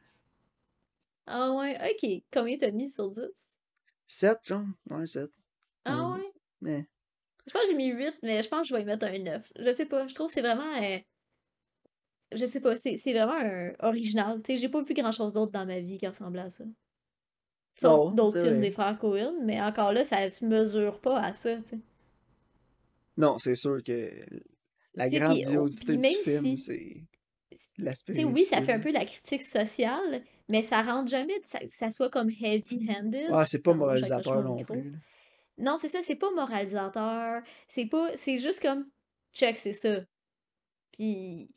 Ah 1.32 1.52
ouais, 1.54 1.78
ok. 1.92 2.24
Combien 2.32 2.58
t'as 2.58 2.72
mis 2.72 2.90
sur 2.90 3.10
10? 3.10 3.60
7, 4.06 4.40
genre? 4.44 4.66
Ouais, 4.90 5.08
7. 5.08 5.32
Ah 5.86 5.96
Ouais. 6.16 6.24
Mais, 6.62 6.88
Je 7.46 7.52
pense 7.54 7.62
que 7.64 7.68
j'ai 7.70 7.74
mis 7.76 7.88
8, 7.90 8.16
mais 8.24 8.42
je 8.44 8.50
pense 8.50 8.62
que 8.62 8.68
je 8.70 8.74
vais 8.76 8.82
y 8.82 8.86
mettre 8.86 9.06
un 9.06 9.20
9. 9.20 9.52
Je 9.56 9.72
sais 9.74 9.86
pas. 9.86 10.08
Je 10.08 10.16
trouve 10.16 10.28
que 10.28 10.34
c'est 10.34 10.42
vraiment. 10.42 10.76
euh, 10.82 10.98
Je 12.34 12.46
sais 12.46 12.60
pas. 12.62 12.78
C'est 12.78 12.98
c'est 12.98 13.14
vraiment 13.14 13.34
un 13.38 13.74
original. 13.80 14.42
Tu 14.44 14.54
sais, 14.54 14.58
j'ai 14.58 14.70
pas 14.70 14.82
vu 14.82 14.94
grand 14.94 15.12
chose 15.12 15.34
d'autre 15.34 15.52
dans 15.52 15.66
ma 15.66 15.80
vie 15.80 15.98
qui 15.98 16.08
ressemblait 16.08 16.42
à 16.42 16.50
ça. 16.50 16.64
Sauf 17.76 18.06
d'autres 18.14 18.40
films 18.40 18.60
vrai. 18.60 18.62
des 18.62 18.72
frères 18.72 18.98
Cohen, 18.98 19.36
mais 19.44 19.62
encore 19.62 19.92
là, 19.92 20.06
ça 20.06 20.32
se 20.32 20.46
mesure 20.46 21.02
pas 21.02 21.20
à 21.20 21.34
ça, 21.34 21.58
tu 21.62 21.70
sais. 21.72 21.80
non, 23.18 23.38
c'est 23.40 23.56
sûr 23.56 23.84
que 23.84 24.10
la 24.96 25.08
oh, 25.08 25.10
grandiosité 25.10 25.86
puis 25.86 25.98
du 25.98 25.98
même 25.98 26.14
film, 26.24 26.58
si- 26.58 26.58
c'est 26.58 27.04
l'aspect 27.78 28.24
oui, 28.26 28.46
ça 28.46 28.62
fait 28.62 28.74
un 28.74 28.80
peu 28.80 28.92
la 28.92 29.06
critique 29.06 29.42
sociale, 29.44 30.24
mais 30.50 30.62
ça 30.62 30.82
rentre 30.82 31.10
jamais, 31.10 31.34
ça, 31.46 31.60
ça 31.68 31.92
soit 31.92 32.10
comme 32.10 32.30
heavy-handed. 32.30 33.30
Ah, 33.32 33.46
c'est 33.46 33.60
pas 33.62 33.74
moralisateur 33.74 34.44
non 34.44 34.58
plus. 34.58 34.94
Non, 35.58 35.78
c'est 35.78 35.88
ça, 35.90 36.00
c'est 36.02 36.16
pas 36.16 36.32
moralisateur. 36.32 37.42
C'est 37.68 37.86
pas. 37.86 38.10
C'est 38.16 38.38
juste 38.38 38.62
comme 38.62 38.88
check, 39.34 39.58
c'est 39.58 39.74
ça. 39.74 40.00
Puis 40.92 41.50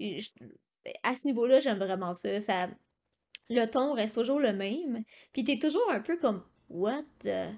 je- 0.00 0.28
à 1.02 1.14
ce 1.14 1.26
niveau-là, 1.26 1.60
j'aime 1.60 1.78
vraiment 1.78 2.14
ça. 2.14 2.40
ça. 2.40 2.68
Le 3.50 3.66
ton 3.66 3.92
reste 3.92 4.14
toujours 4.14 4.38
le 4.40 4.52
même. 4.52 5.02
Puis 5.32 5.44
t'es 5.44 5.58
toujours 5.58 5.90
un 5.90 6.00
peu 6.00 6.16
comme 6.16 6.42
What 6.70 7.02
the... 7.20 7.50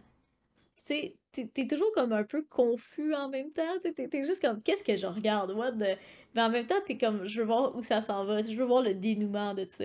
Tu 0.77 0.85
sais, 0.87 1.17
t'es 1.33 1.67
toujours 1.69 1.91
comme 1.95 2.13
un 2.13 2.25
peu 2.25 2.43
confus 2.43 3.15
en 3.15 3.29
même 3.29 3.53
temps. 3.53 3.79
T'es- 3.83 4.09
t'es 4.09 4.25
juste 4.27 4.41
comme 4.43 4.61
Qu'est-ce 4.63 4.83
que 4.85 4.97
je 4.97 5.07
regarde? 5.07 5.53
What 5.53 5.73
the... 5.73 5.97
Mais 6.35 6.43
en 6.43 6.51
même 6.51 6.67
temps, 6.67 6.81
t'es 6.87 6.99
comme 6.99 7.27
Je 7.27 7.41
veux 7.41 7.47
voir 7.47 7.77
où 7.77 7.83
ça 7.83 8.03
s'en 8.03 8.25
va. 8.25 8.43
Je 8.43 8.57
veux 8.57 8.65
voir 8.65 8.83
le 8.83 8.95
dénouement 8.95 9.55
de 9.55 9.67
ça. 9.71 9.85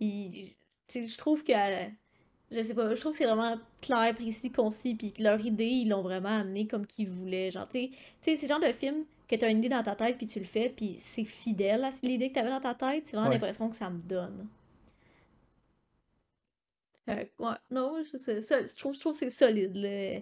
Je 0.00 1.16
trouve 1.16 1.42
que 1.44 1.52
je 2.50 2.62
sais 2.62 2.74
pas, 2.74 2.94
je 2.94 3.00
trouve 3.00 3.12
que 3.12 3.18
c'est 3.18 3.24
vraiment 3.26 3.56
clair, 3.80 4.14
précis, 4.14 4.52
concis, 4.52 4.94
puis 4.94 5.12
que 5.12 5.22
leur 5.22 5.44
idée, 5.44 5.66
ils 5.66 5.88
l'ont 5.88 6.02
vraiment 6.02 6.28
amené 6.28 6.66
comme 6.66 6.86
qu'ils 6.86 7.08
voulaient. 7.08 7.50
Genre, 7.50 7.68
tu 7.68 7.90
sais, 8.20 8.36
c'est 8.36 8.42
le 8.42 8.48
genre 8.48 8.60
de 8.60 8.72
film 8.72 9.04
que 9.28 9.34
t'as 9.34 9.50
une 9.50 9.58
idée 9.58 9.68
dans 9.68 9.82
ta 9.82 9.96
tête, 9.96 10.16
puis 10.16 10.26
tu 10.28 10.38
le 10.38 10.44
fais, 10.44 10.68
puis 10.68 10.98
c'est 11.00 11.24
fidèle 11.24 11.82
à 11.84 11.90
l'idée 12.02 12.28
que 12.30 12.34
t'avais 12.34 12.50
dans 12.50 12.60
ta 12.60 12.74
tête. 12.74 13.06
C'est 13.06 13.16
vraiment 13.16 13.28
Ouais. 13.30 13.34
l'impression 13.34 13.68
que 13.68 13.76
ça 13.76 13.90
me 13.90 13.98
donne. 13.98 14.48
Ouais, 17.08 17.30
non, 17.70 18.02
je, 18.04 18.76
trouve, 18.76 18.94
je 18.94 19.00
trouve 19.00 19.12
que 19.12 19.18
c'est 19.18 19.30
solide, 19.30 19.76
là. 19.76 20.20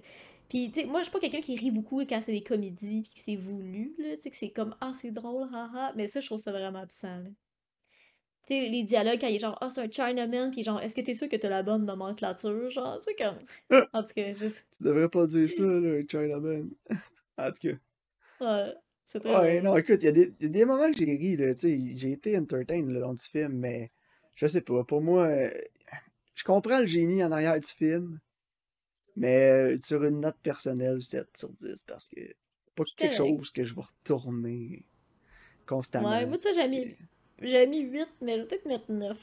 Puis, 0.51 0.71
tu 0.71 0.81
sais, 0.81 0.87
moi, 0.87 1.01
je 1.01 1.05
suis 1.05 1.13
pas 1.13 1.21
quelqu'un 1.21 1.41
qui 1.41 1.57
rit 1.57 1.71
beaucoup 1.71 2.01
quand 2.05 2.21
c'est 2.25 2.33
des 2.33 2.43
comédies, 2.43 3.03
puis 3.03 3.15
que 3.15 3.21
c'est 3.21 3.37
voulu, 3.37 3.95
là, 3.99 4.17
tu 4.17 4.23
sais, 4.23 4.31
que 4.31 4.37
c'est 4.37 4.51
comme, 4.51 4.77
ah, 4.81 4.93
c'est 5.01 5.11
drôle, 5.11 5.49
haha, 5.53 5.93
mais 5.97 6.07
ça, 6.09 6.21
je 6.21 6.27
trouve 6.27 6.41
ça 6.41 6.53
vraiment 6.53 6.81
absent, 6.81 7.19
là. 7.19 7.31
Tu 8.47 8.55
sais, 8.55 8.69
les 8.69 8.83
dialogues 8.83 9.21
quand 9.21 9.27
il 9.29 9.37
est 9.37 9.39
genre, 9.39 9.57
ah, 9.61 9.71
c'est 9.71 9.81
un 9.81 9.91
Chinaman, 9.91 10.51
puis 10.51 10.63
genre, 10.63 10.81
est-ce 10.81 10.95
que 10.95 11.01
t'es 11.01 11.15
sûr 11.15 11.29
que 11.29 11.37
t'as 11.37 11.49
la 11.49 11.63
bonne 11.63 11.87
nomenclature, 11.87 12.71
genre, 12.71 12.99
tu 13.01 13.05
sais, 13.05 13.15
comme. 13.15 13.39
En 13.93 14.03
tout 14.03 14.13
cas, 14.15 14.35
sais. 14.35 14.51
Tu 14.77 14.83
devrais 14.85 15.09
pas 15.09 15.27
dire 15.27 15.49
ça, 15.49 15.63
là, 15.63 16.03
Chinaman. 16.09 16.71
en 17.39 17.51
tout 17.53 17.69
cas. 17.69 17.75
Ouais, 18.41 18.75
c'est 19.07 19.21
très 19.21 19.35
Ouais, 19.35 19.61
non, 19.63 19.77
écoute, 19.77 19.99
il 20.03 20.05
y, 20.05 20.09
a 20.09 20.13
des- 20.13 20.35
il 20.41 20.47
y 20.47 20.47
a 20.47 20.49
des 20.51 20.65
moments 20.65 20.91
que 20.91 20.99
j'ai 20.99 21.05
ri, 21.07 21.37
là, 21.37 21.55
tu 21.55 21.61
sais, 21.61 21.97
j'ai 21.97 22.13
été 22.13 22.37
entertain 22.37 22.83
le 22.83 23.01
long 23.01 23.15
du 23.15 23.23
film, 23.23 23.53
mais 23.55 23.91
je 24.35 24.47
sais 24.47 24.61
pas, 24.61 24.85
pour 24.85 25.01
moi, 25.01 25.27
euh, 25.29 25.51
je 26.35 26.45
comprends 26.45 26.81
le 26.81 26.87
génie 26.87 27.25
en 27.25 27.33
arrière 27.33 27.59
du 27.59 27.67
film, 27.67 28.21
mais 29.17 29.75
euh, 29.75 29.79
sur 29.83 30.05
une 30.05 30.21
note 30.21 30.37
personnelle, 30.43 31.01
7 31.01 31.29
sur 31.37 31.51
10, 31.51 31.83
parce 31.85 32.09
que 32.09 32.21
pas 32.75 32.85
quelque 32.97 33.15
chose 33.15 33.51
que 33.51 33.65
je 33.65 33.75
vais 33.75 33.83
retourner 33.83 34.85
constamment. 35.67 36.11
Ouais, 36.11 36.27
moi, 36.27 36.39
tu 36.39 36.53
vois, 36.53 36.69
j'ai 36.69 36.97
j'ai 37.43 37.67
mis 37.67 37.81
8, 37.81 38.09
mais 38.21 38.37
je 38.37 38.41
vais 38.43 38.47
peut-être 38.47 38.67
mettre 38.67 38.91
9. 38.91 39.17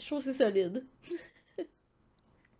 Je 0.00 0.06
trouve 0.06 0.18
que 0.18 0.24
c'est 0.24 0.32
solide. 0.32 0.84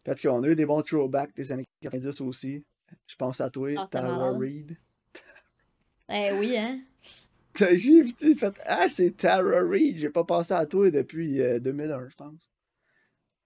En 0.09 0.15
tout 0.15 0.21
cas, 0.23 0.31
on 0.31 0.43
a 0.43 0.49
eu 0.49 0.55
des 0.55 0.65
bons 0.67 0.81
throwbacks 0.83 1.35
des 1.37 1.53
années 1.53 1.67
90 1.83 2.21
aussi. 2.23 2.65
Je 3.07 3.17
pense 3.17 3.41
à 3.43 3.51
toi, 3.51 3.71
Ah, 3.77 3.87
Tara. 3.91 4.31
Reid. 4.39 4.77
Eh 6.11 6.33
oui, 6.33 6.57
hein? 6.57 6.81
T'as- 7.53 7.77
fait 7.77 8.55
Ah, 8.65 8.89
c'est 8.89 9.15
Tara 9.15 9.61
Reid. 9.61 9.99
J'ai 9.99 10.09
pas 10.09 10.25
pensé 10.25 10.55
à 10.55 10.65
toi 10.65 10.91
depuis 10.91 11.43
euh, 11.43 11.59
2001, 11.59 12.09
je 12.09 12.15
pense. 12.15 12.51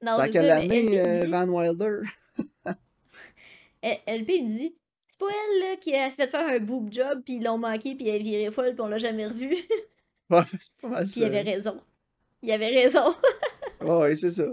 Non, 0.00 0.16
C'est 0.22 0.30
quelle 0.30 0.50
année, 0.50 1.00
euh, 1.00 1.24
dit, 1.24 1.30
Van 1.30 1.48
Wilder? 1.48 2.00
LP, 3.82 4.28
me 4.42 4.48
dit, 4.48 4.76
c'est 5.08 5.18
pas 5.18 5.26
elle, 5.26 5.60
là, 5.60 5.76
qui 5.76 5.94
a- 5.96 6.08
s'est 6.10 6.24
fait 6.26 6.30
faire 6.30 6.46
un 6.46 6.60
boob 6.60 6.92
job, 6.92 7.22
puis 7.24 7.34
ils 7.36 7.42
l'ont 7.42 7.58
manqué, 7.58 7.96
puis 7.96 8.08
elle 8.08 8.20
est 8.20 8.24
virée 8.24 8.50
folle, 8.52 8.74
puis 8.74 8.80
on 8.80 8.86
l'a 8.88 8.98
jamais 8.98 9.26
revue. 9.26 9.56
Ouais, 10.30 10.42
c'est 10.58 10.76
pas 10.80 10.88
mal 10.88 11.06
Puis 11.06 11.20
il 11.20 11.24
avait 11.24 11.42
raison. 11.42 11.80
Il 12.42 12.50
avait 12.52 12.68
raison. 12.82 13.14
Oh, 13.84 14.04
oui, 14.04 14.16
c'est 14.16 14.30
ça. 14.30 14.46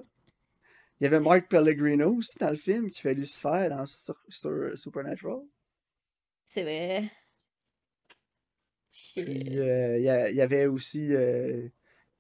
Il 1.00 1.04
y 1.04 1.06
avait 1.08 1.20
Mark 1.20 1.48
Pellegrino 1.48 2.16
aussi 2.16 2.40
dans 2.40 2.50
le 2.50 2.56
film 2.56 2.90
qui 2.90 3.00
fait 3.00 3.14
Lucifer 3.14 3.68
dans 3.70 3.86
sur, 3.86 4.16
sur 4.28 4.72
Supernatural. 4.76 5.42
C'est 6.46 6.64
vrai. 6.64 7.12
Puis 9.16 9.60
euh, 9.60 9.98
il 10.00 10.04
y, 10.04 10.42
avait 10.42 10.66
aussi 10.66 11.14
euh, 11.14 11.68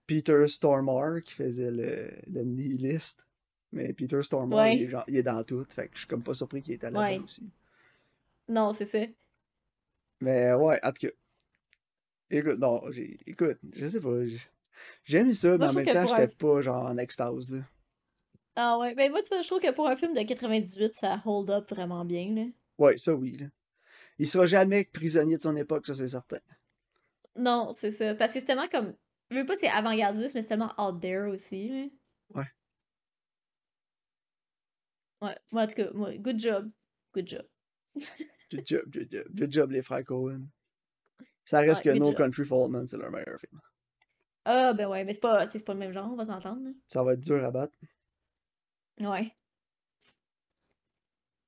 Peter 0.05 0.47
Stormare 0.47 1.23
qui 1.23 1.33
faisait 1.33 1.71
le, 1.71 2.11
le 2.27 2.43
nihiliste. 2.43 3.25
Mais 3.71 3.91
Peter 3.93 4.21
Stormare, 4.21 4.59
Ouais. 4.65 4.77
il, 4.77 4.83
est 4.83 4.89
genre- 4.89 5.03
il 5.07 5.15
est 5.17 5.23
dans 5.23 5.43
tout. 5.43 5.65
Fait 5.69 5.87
que 5.87 5.95
je 5.95 5.99
suis 6.01 6.07
comme 6.07 6.23
pas 6.23 6.35
surpris 6.35 6.61
qu'il 6.61 6.75
était 6.75 6.91
là 6.91 6.99
Ouais. 6.99 7.19
aussi. 7.19 7.49
Non, 8.47 8.71
c'est 8.73 8.85
ça. 8.85 8.99
Mais 10.21 10.53
ouais, 10.53 10.79
en 10.83 10.91
tout 10.91 11.07
cas. 11.07 11.13
Écoute, 12.31 12.59
non, 12.59 12.83
écoute, 13.25 13.57
je 13.73 13.87
sais 13.87 13.99
pas. 13.99 14.25
j'ai- 14.25 14.39
J'ai 15.03 15.17
aimé 15.17 15.33
ça, 15.33 15.57
mais 15.57 15.67
en 15.67 15.73
même 15.73 15.85
temps, 15.85 16.07
j'étais 16.07 16.27
pas 16.27 16.61
genre 16.61 16.85
en 16.85 16.97
extase, 16.97 17.51
là. 17.51 17.59
Ah 18.55 18.77
ouais, 18.77 18.93
ben 18.95 19.09
moi, 19.11 19.21
tu 19.21 19.29
vois, 19.29 19.41
je 19.41 19.47
trouve 19.47 19.59
que 19.59 19.71
pour 19.71 19.87
un 19.87 19.95
film 19.95 20.13
de 20.13 20.21
98, 20.23 20.93
ça 20.93 21.21
hold 21.25 21.49
up 21.49 21.69
vraiment 21.69 22.05
bien, 22.05 22.33
là. 22.35 22.43
Ouais, 22.77 22.97
ça 22.97 23.13
oui, 23.13 23.37
là. 23.37 23.47
Il 24.19 24.27
sera 24.27 24.45
jamais 24.45 24.83
prisonnier 24.85 25.37
de 25.37 25.41
son 25.41 25.55
époque, 25.55 25.85
ça 25.87 25.95
c'est 25.95 26.07
certain. 26.07 26.39
Non, 27.35 27.71
c'est 27.73 27.91
ça. 27.91 28.15
Parce 28.15 28.33
que 28.33 28.39
c'est 28.39 28.45
tellement 28.45 28.67
comme. 28.67 28.95
Je 29.31 29.37
veux 29.37 29.45
pas 29.45 29.55
c'est 29.55 29.67
avant-gardiste, 29.69 30.35
mais 30.35 30.41
c'est 30.41 30.49
tellement 30.49 30.73
out 30.77 30.99
there 31.01 31.29
aussi, 31.29 31.69
là. 31.69 31.85
Ouais. 32.35 32.47
Ouais, 35.21 35.37
moi, 35.51 35.63
en 35.63 35.67
tout 35.67 35.75
cas, 35.75 35.91
moi, 35.93 36.17
good 36.17 36.39
job. 36.39 36.71
Good 37.13 37.27
job. 37.27 37.45
Good 38.51 38.65
job, 38.65 38.83
good 38.89 39.11
job. 39.11 39.27
Good 39.33 39.51
job, 39.51 39.71
les 39.71 39.81
frères 39.81 40.03
Cohen. 40.05 40.47
Ça 41.49 41.61
reste 41.61 41.83
Ouais, 41.83 41.93
que 41.93 41.97
No. 41.97 42.13
Country 42.13 42.45
for 42.45 42.59
Old 42.61 42.71
Men, 42.71 42.85
c'est 42.85 42.97
leur 42.97 43.09
meilleur 43.09 43.39
film. 43.39 43.59
Ah, 44.45 44.71
ben 44.73 44.87
ouais, 44.87 45.03
mais 45.03 45.15
c'est 45.15 45.19
pas, 45.19 45.49
c'est 45.49 45.65
pas 45.65 45.73
le 45.73 45.79
même 45.79 45.91
genre, 45.91 46.07
on 46.11 46.15
va 46.15 46.25
s'entendre. 46.25 46.59
Ça 46.85 47.01
va 47.03 47.13
être 47.13 47.21
dur 47.21 47.43
à 47.43 47.49
battre. 47.49 47.73
Ouais. 48.99 49.33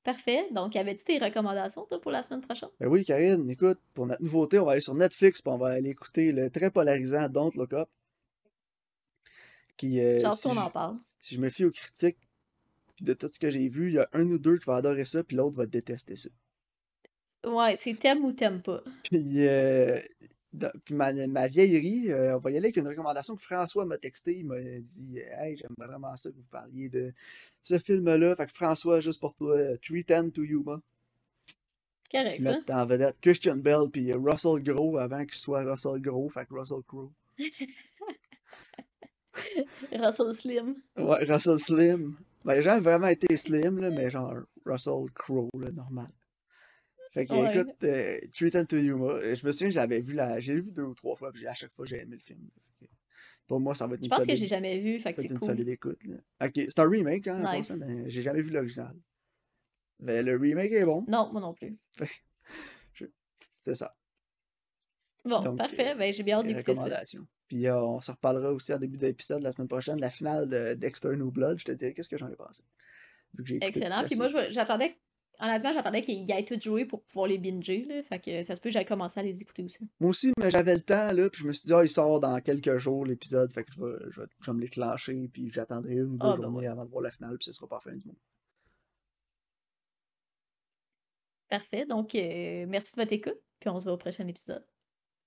Parfait. 0.04 0.48
Donc, 0.54 0.76
avais-tu 0.76 1.04
tes 1.04 1.20
recommandations, 1.20 1.86
toi, 1.86 2.02
pour 2.02 2.10
la 2.10 2.24
semaine 2.24 2.42
prochaine? 2.42 2.70
Ben 2.80 2.88
oui, 2.88 3.06
Karine, 3.06 3.48
écoute, 3.48 3.78
pour 3.94 4.08
notre 4.08 4.24
nouveauté, 4.24 4.58
on 4.58 4.66
va 4.66 4.72
aller 4.72 4.82
sur 4.82 4.96
Netflix 4.96 5.40
puis 5.40 5.52
on 5.52 5.58
va 5.60 5.68
aller 5.68 5.92
écouter 5.92 6.32
le 6.32 6.50
très 6.50 6.72
polarisant 6.72 7.30
Don't 7.30 7.52
Look 7.54 7.74
Up. 7.74 7.88
Qui, 9.78 10.00
euh, 10.00 10.20
Genre, 10.20 10.34
si, 10.34 10.42
si 10.42 10.48
on 10.48 10.54
je, 10.54 10.60
en 10.60 10.72
parle. 10.72 10.98
si 11.20 11.36
je 11.36 11.42
me 11.42 11.50
fie 11.52 11.66
aux 11.66 11.72
critiques, 11.72 12.18
puis 12.96 13.06
de 13.06 13.14
tout 13.14 13.30
ce 13.32 13.38
que 13.40 13.52
j'ai 13.52 13.68
vu, 13.68 13.90
il 13.90 13.94
y 13.94 14.00
a 14.00 14.10
un 14.14 14.28
ou 14.28 14.40
deux 14.40 14.58
qui 14.58 14.66
va 14.66 14.78
adorer 14.78 15.06
ça, 15.06 15.24
puis 15.24 15.38
l'autre 15.38 15.58
va 15.58 15.68
détester 15.68 16.16
ça. 16.16 16.30
Ouais, 17.46 17.76
c'est 17.78 17.96
t'aimes 17.98 18.24
ou 18.26 18.32
t'aimes 18.34 18.62
pas. 18.62 18.82
Puis, 19.04 19.48
euh, 19.48 20.00
dans- 20.54 20.72
puis 20.86 20.94
ma, 20.94 21.12
ma 21.28 21.48
vieillerie, 21.48 22.12
euh, 22.12 22.36
on 22.36 22.40
va 22.40 22.52
y 22.52 22.58
aller 22.58 22.68
avec 22.68 22.78
une 22.78 22.88
recommandation 22.88 23.36
que 23.36 23.42
François 23.42 23.86
m'a 23.86 23.98
texté. 23.98 24.38
Il 24.38 24.46
m'a 24.46 24.60
dit 24.60 25.18
Hey, 25.40 25.58
j'aime 25.58 25.74
vraiment 25.78 26.16
ça 26.16 26.30
que 26.30 26.36
vous 26.36 26.44
parliez 26.52 26.90
de 26.90 27.14
ce 27.64 27.80
film-là. 27.80 28.36
Fait 28.36 28.46
que 28.46 28.52
François, 28.54 29.00
juste 29.02 29.20
pour 29.20 29.34
toi, 29.34 29.58
310 29.82 30.32
to 30.32 30.44
Yuma. 30.44 30.82
Correct, 32.12 32.36
Qui 32.36 32.44
ça. 32.44 32.52
mettent 32.52 32.70
en 32.70 32.86
vedette 32.86 33.16
Christian 33.22 33.56
Bell 33.58 33.90
puis 33.92 34.12
Russell 34.14 34.62
Crowe 34.64 34.98
avant 35.00 35.24
qu'il 35.26 35.36
soit 35.36 35.64
Russell 35.64 36.02
Crowe. 36.02 36.30
Fait 36.30 36.46
que 36.46 36.54
Russell 36.54 36.82
Crowe. 36.86 37.12
Russell 39.92 40.34
Slim. 40.36 40.76
Ouais, 40.98 41.24
Russell 41.26 41.58
Slim. 41.60 42.16
Ben, 42.44 42.56
les 42.56 42.62
gens 42.62 42.78
ont 42.78 42.82
vraiment 42.82 43.08
été 43.08 43.38
slim, 43.38 43.80
là, 43.80 43.90
mais 43.92 44.10
genre 44.10 44.34
Russell 44.66 45.06
Crowe, 45.14 45.50
là, 45.60 45.72
normal. 45.72 46.10
Fait 47.12 47.26
que, 47.26 47.34
Ouais. 47.34 47.58
écoute, 47.60 47.84
euh, 47.84 48.20
310 48.34 48.68
to 48.68 48.78
Yuma, 48.78 49.06
euh, 49.14 49.36
je 49.36 49.46
me 49.46 49.52
souviens, 49.52 49.70
j'avais 49.70 50.00
vu 50.00 50.14
la. 50.14 50.40
J'ai 50.40 50.56
vu 50.56 50.72
deux 50.72 50.84
ou 50.84 50.94
trois 50.94 51.16
fois, 51.16 51.32
puis 51.32 51.46
à 51.46 51.54
chaque 51.54 51.74
fois, 51.74 51.86
j'ai 51.86 52.00
aimé 52.02 52.16
le 52.16 52.22
film. 52.22 52.50
Pour 53.48 53.60
moi, 53.60 53.76
ça 53.76 53.86
va 53.86 53.96
être 53.96 54.00
Je 54.00 54.06
une 54.06 54.10
pense 54.10 54.26
que 54.26 54.34
j'ai 54.36 54.48
jamais 54.48 54.80
vu, 54.80 54.98
fait 55.00 55.12
que 55.12 55.22
c'est 55.22 55.28
une 55.28 55.38
cool. 55.40 55.48
solide 55.50 55.68
écoute. 55.68 56.00
Là. 56.06 56.16
Ok, 56.48 56.54
c'est 56.56 56.80
un 56.80 56.88
remake, 56.90 57.28
hein, 57.28 57.54
Nice. 57.58 57.70
mais 57.72 58.10
j'ai 58.10 58.22
jamais 58.22 58.42
vu 58.42 58.50
l'original. 58.50 58.96
Mais 60.00 60.24
le 60.24 60.38
remake 60.38 60.72
est 60.72 60.86
bon. 60.86 61.04
Non, 61.10 61.30
moi 61.34 61.42
non 61.42 61.54
plus. 61.54 61.78
C'est 63.54 63.76
ça. 63.76 63.94
Bon, 65.26 65.40
Donc, 65.42 65.58
parfait. 65.58 65.92
euh, 65.92 65.96
Ben, 65.96 66.14
j'ai 66.14 66.24
bien 66.24 66.40
hâte 66.40 66.48
d'écouter 66.48 66.64
ça. 66.76 66.82
recommandations. 66.84 67.28
Puis 67.48 67.68
euh, 67.68 67.80
on 67.80 68.02
se 68.02 68.10
reparlera 68.12 68.52
aussi 68.54 68.74
en 68.74 68.80
début 68.80 68.98
d'épisode 68.98 69.44
la 69.44 69.52
semaine 69.52 69.68
prochaine, 69.68 70.00
la 70.00 70.10
finale 70.10 70.48
de 70.48 70.74
Dexter 70.74 71.16
New 71.16 71.30
Blood. 71.30 71.60
Je 71.60 71.66
te 71.66 71.72
dirai 71.74 71.94
qu'est-ce 71.94 72.10
que 72.10 72.18
j'en 72.18 72.30
ai 72.32 72.36
pensé. 72.36 72.64
Excellent. 73.62 74.04
Puis 74.06 74.16
moi, 74.16 74.30
je- 74.30 74.50
j'attendais. 74.50 74.98
Honnêtement, 75.44 75.74
j'attendais 75.74 76.04
qu'ils 76.04 76.24
y 76.30 76.32
aient 76.32 76.46
tout 76.46 76.60
joué 76.60 76.86
pour 76.86 77.02
pouvoir 77.04 77.26
les 77.28 77.40
binger, 77.40 77.84
là. 77.86 78.04
Fait 78.04 78.20
que 78.20 78.44
ça 78.44 78.56
se 78.56 78.62
peut 78.62 78.70
que 78.70 78.74
j'aille 78.74 78.86
commencer 78.86 79.20
à 79.20 79.24
les 79.24 79.42
écouter 79.42 79.64
aussi. 79.64 79.80
Moi 80.00 80.12
aussi, 80.12 80.32
mais 80.38 80.52
j'avais 80.52 80.76
le 80.76 80.82
temps, 80.82 81.12
là, 81.12 81.30
puis 81.32 81.42
je 81.42 81.48
me 81.48 81.52
suis 81.52 81.66
dit, 81.66 81.74
ah, 81.74 81.84
il 81.84 81.90
sort 81.90 82.20
dans 82.20 82.40
quelques 82.42 82.78
jours 82.78 83.06
l'épisode, 83.06 83.52
fait 83.52 83.64
que 83.64 83.72
je 83.74 83.82
vais, 83.84 83.98
je 84.12 84.22
vais, 84.22 84.28
je 84.40 84.52
vais 84.52 84.56
me 84.56 84.62
l'éclencher, 84.62 85.30
puis 85.34 85.50
j'attendrai 85.50 85.94
une 85.94 86.14
ou 86.14 86.18
deux 86.18 86.28
Ah, 86.28 86.36
ben 86.38 86.44
journées 86.44 86.60
ouais. 86.60 86.68
avant 86.68 86.86
de 86.86 86.92
voir 86.92 87.02
la 87.02 87.12
finale, 87.12 87.38
puis 87.38 87.46
ce 87.46 87.54
sera 87.54 87.68
pas 87.68 87.82
la 87.84 87.92
fin 87.92 87.98
du 87.98 88.06
monde. 88.06 88.18
Parfait. 91.50 91.86
Donc, 91.86 92.16
euh, 92.16 92.66
merci 92.68 92.94
de 92.94 93.02
votre 93.02 93.14
écoute. 93.14 93.40
Puis 93.60 93.70
on 93.70 93.80
se 93.80 93.84
voit 93.84 93.94
au 93.94 93.98
prochain 93.98 94.28
épisode. 94.28 94.66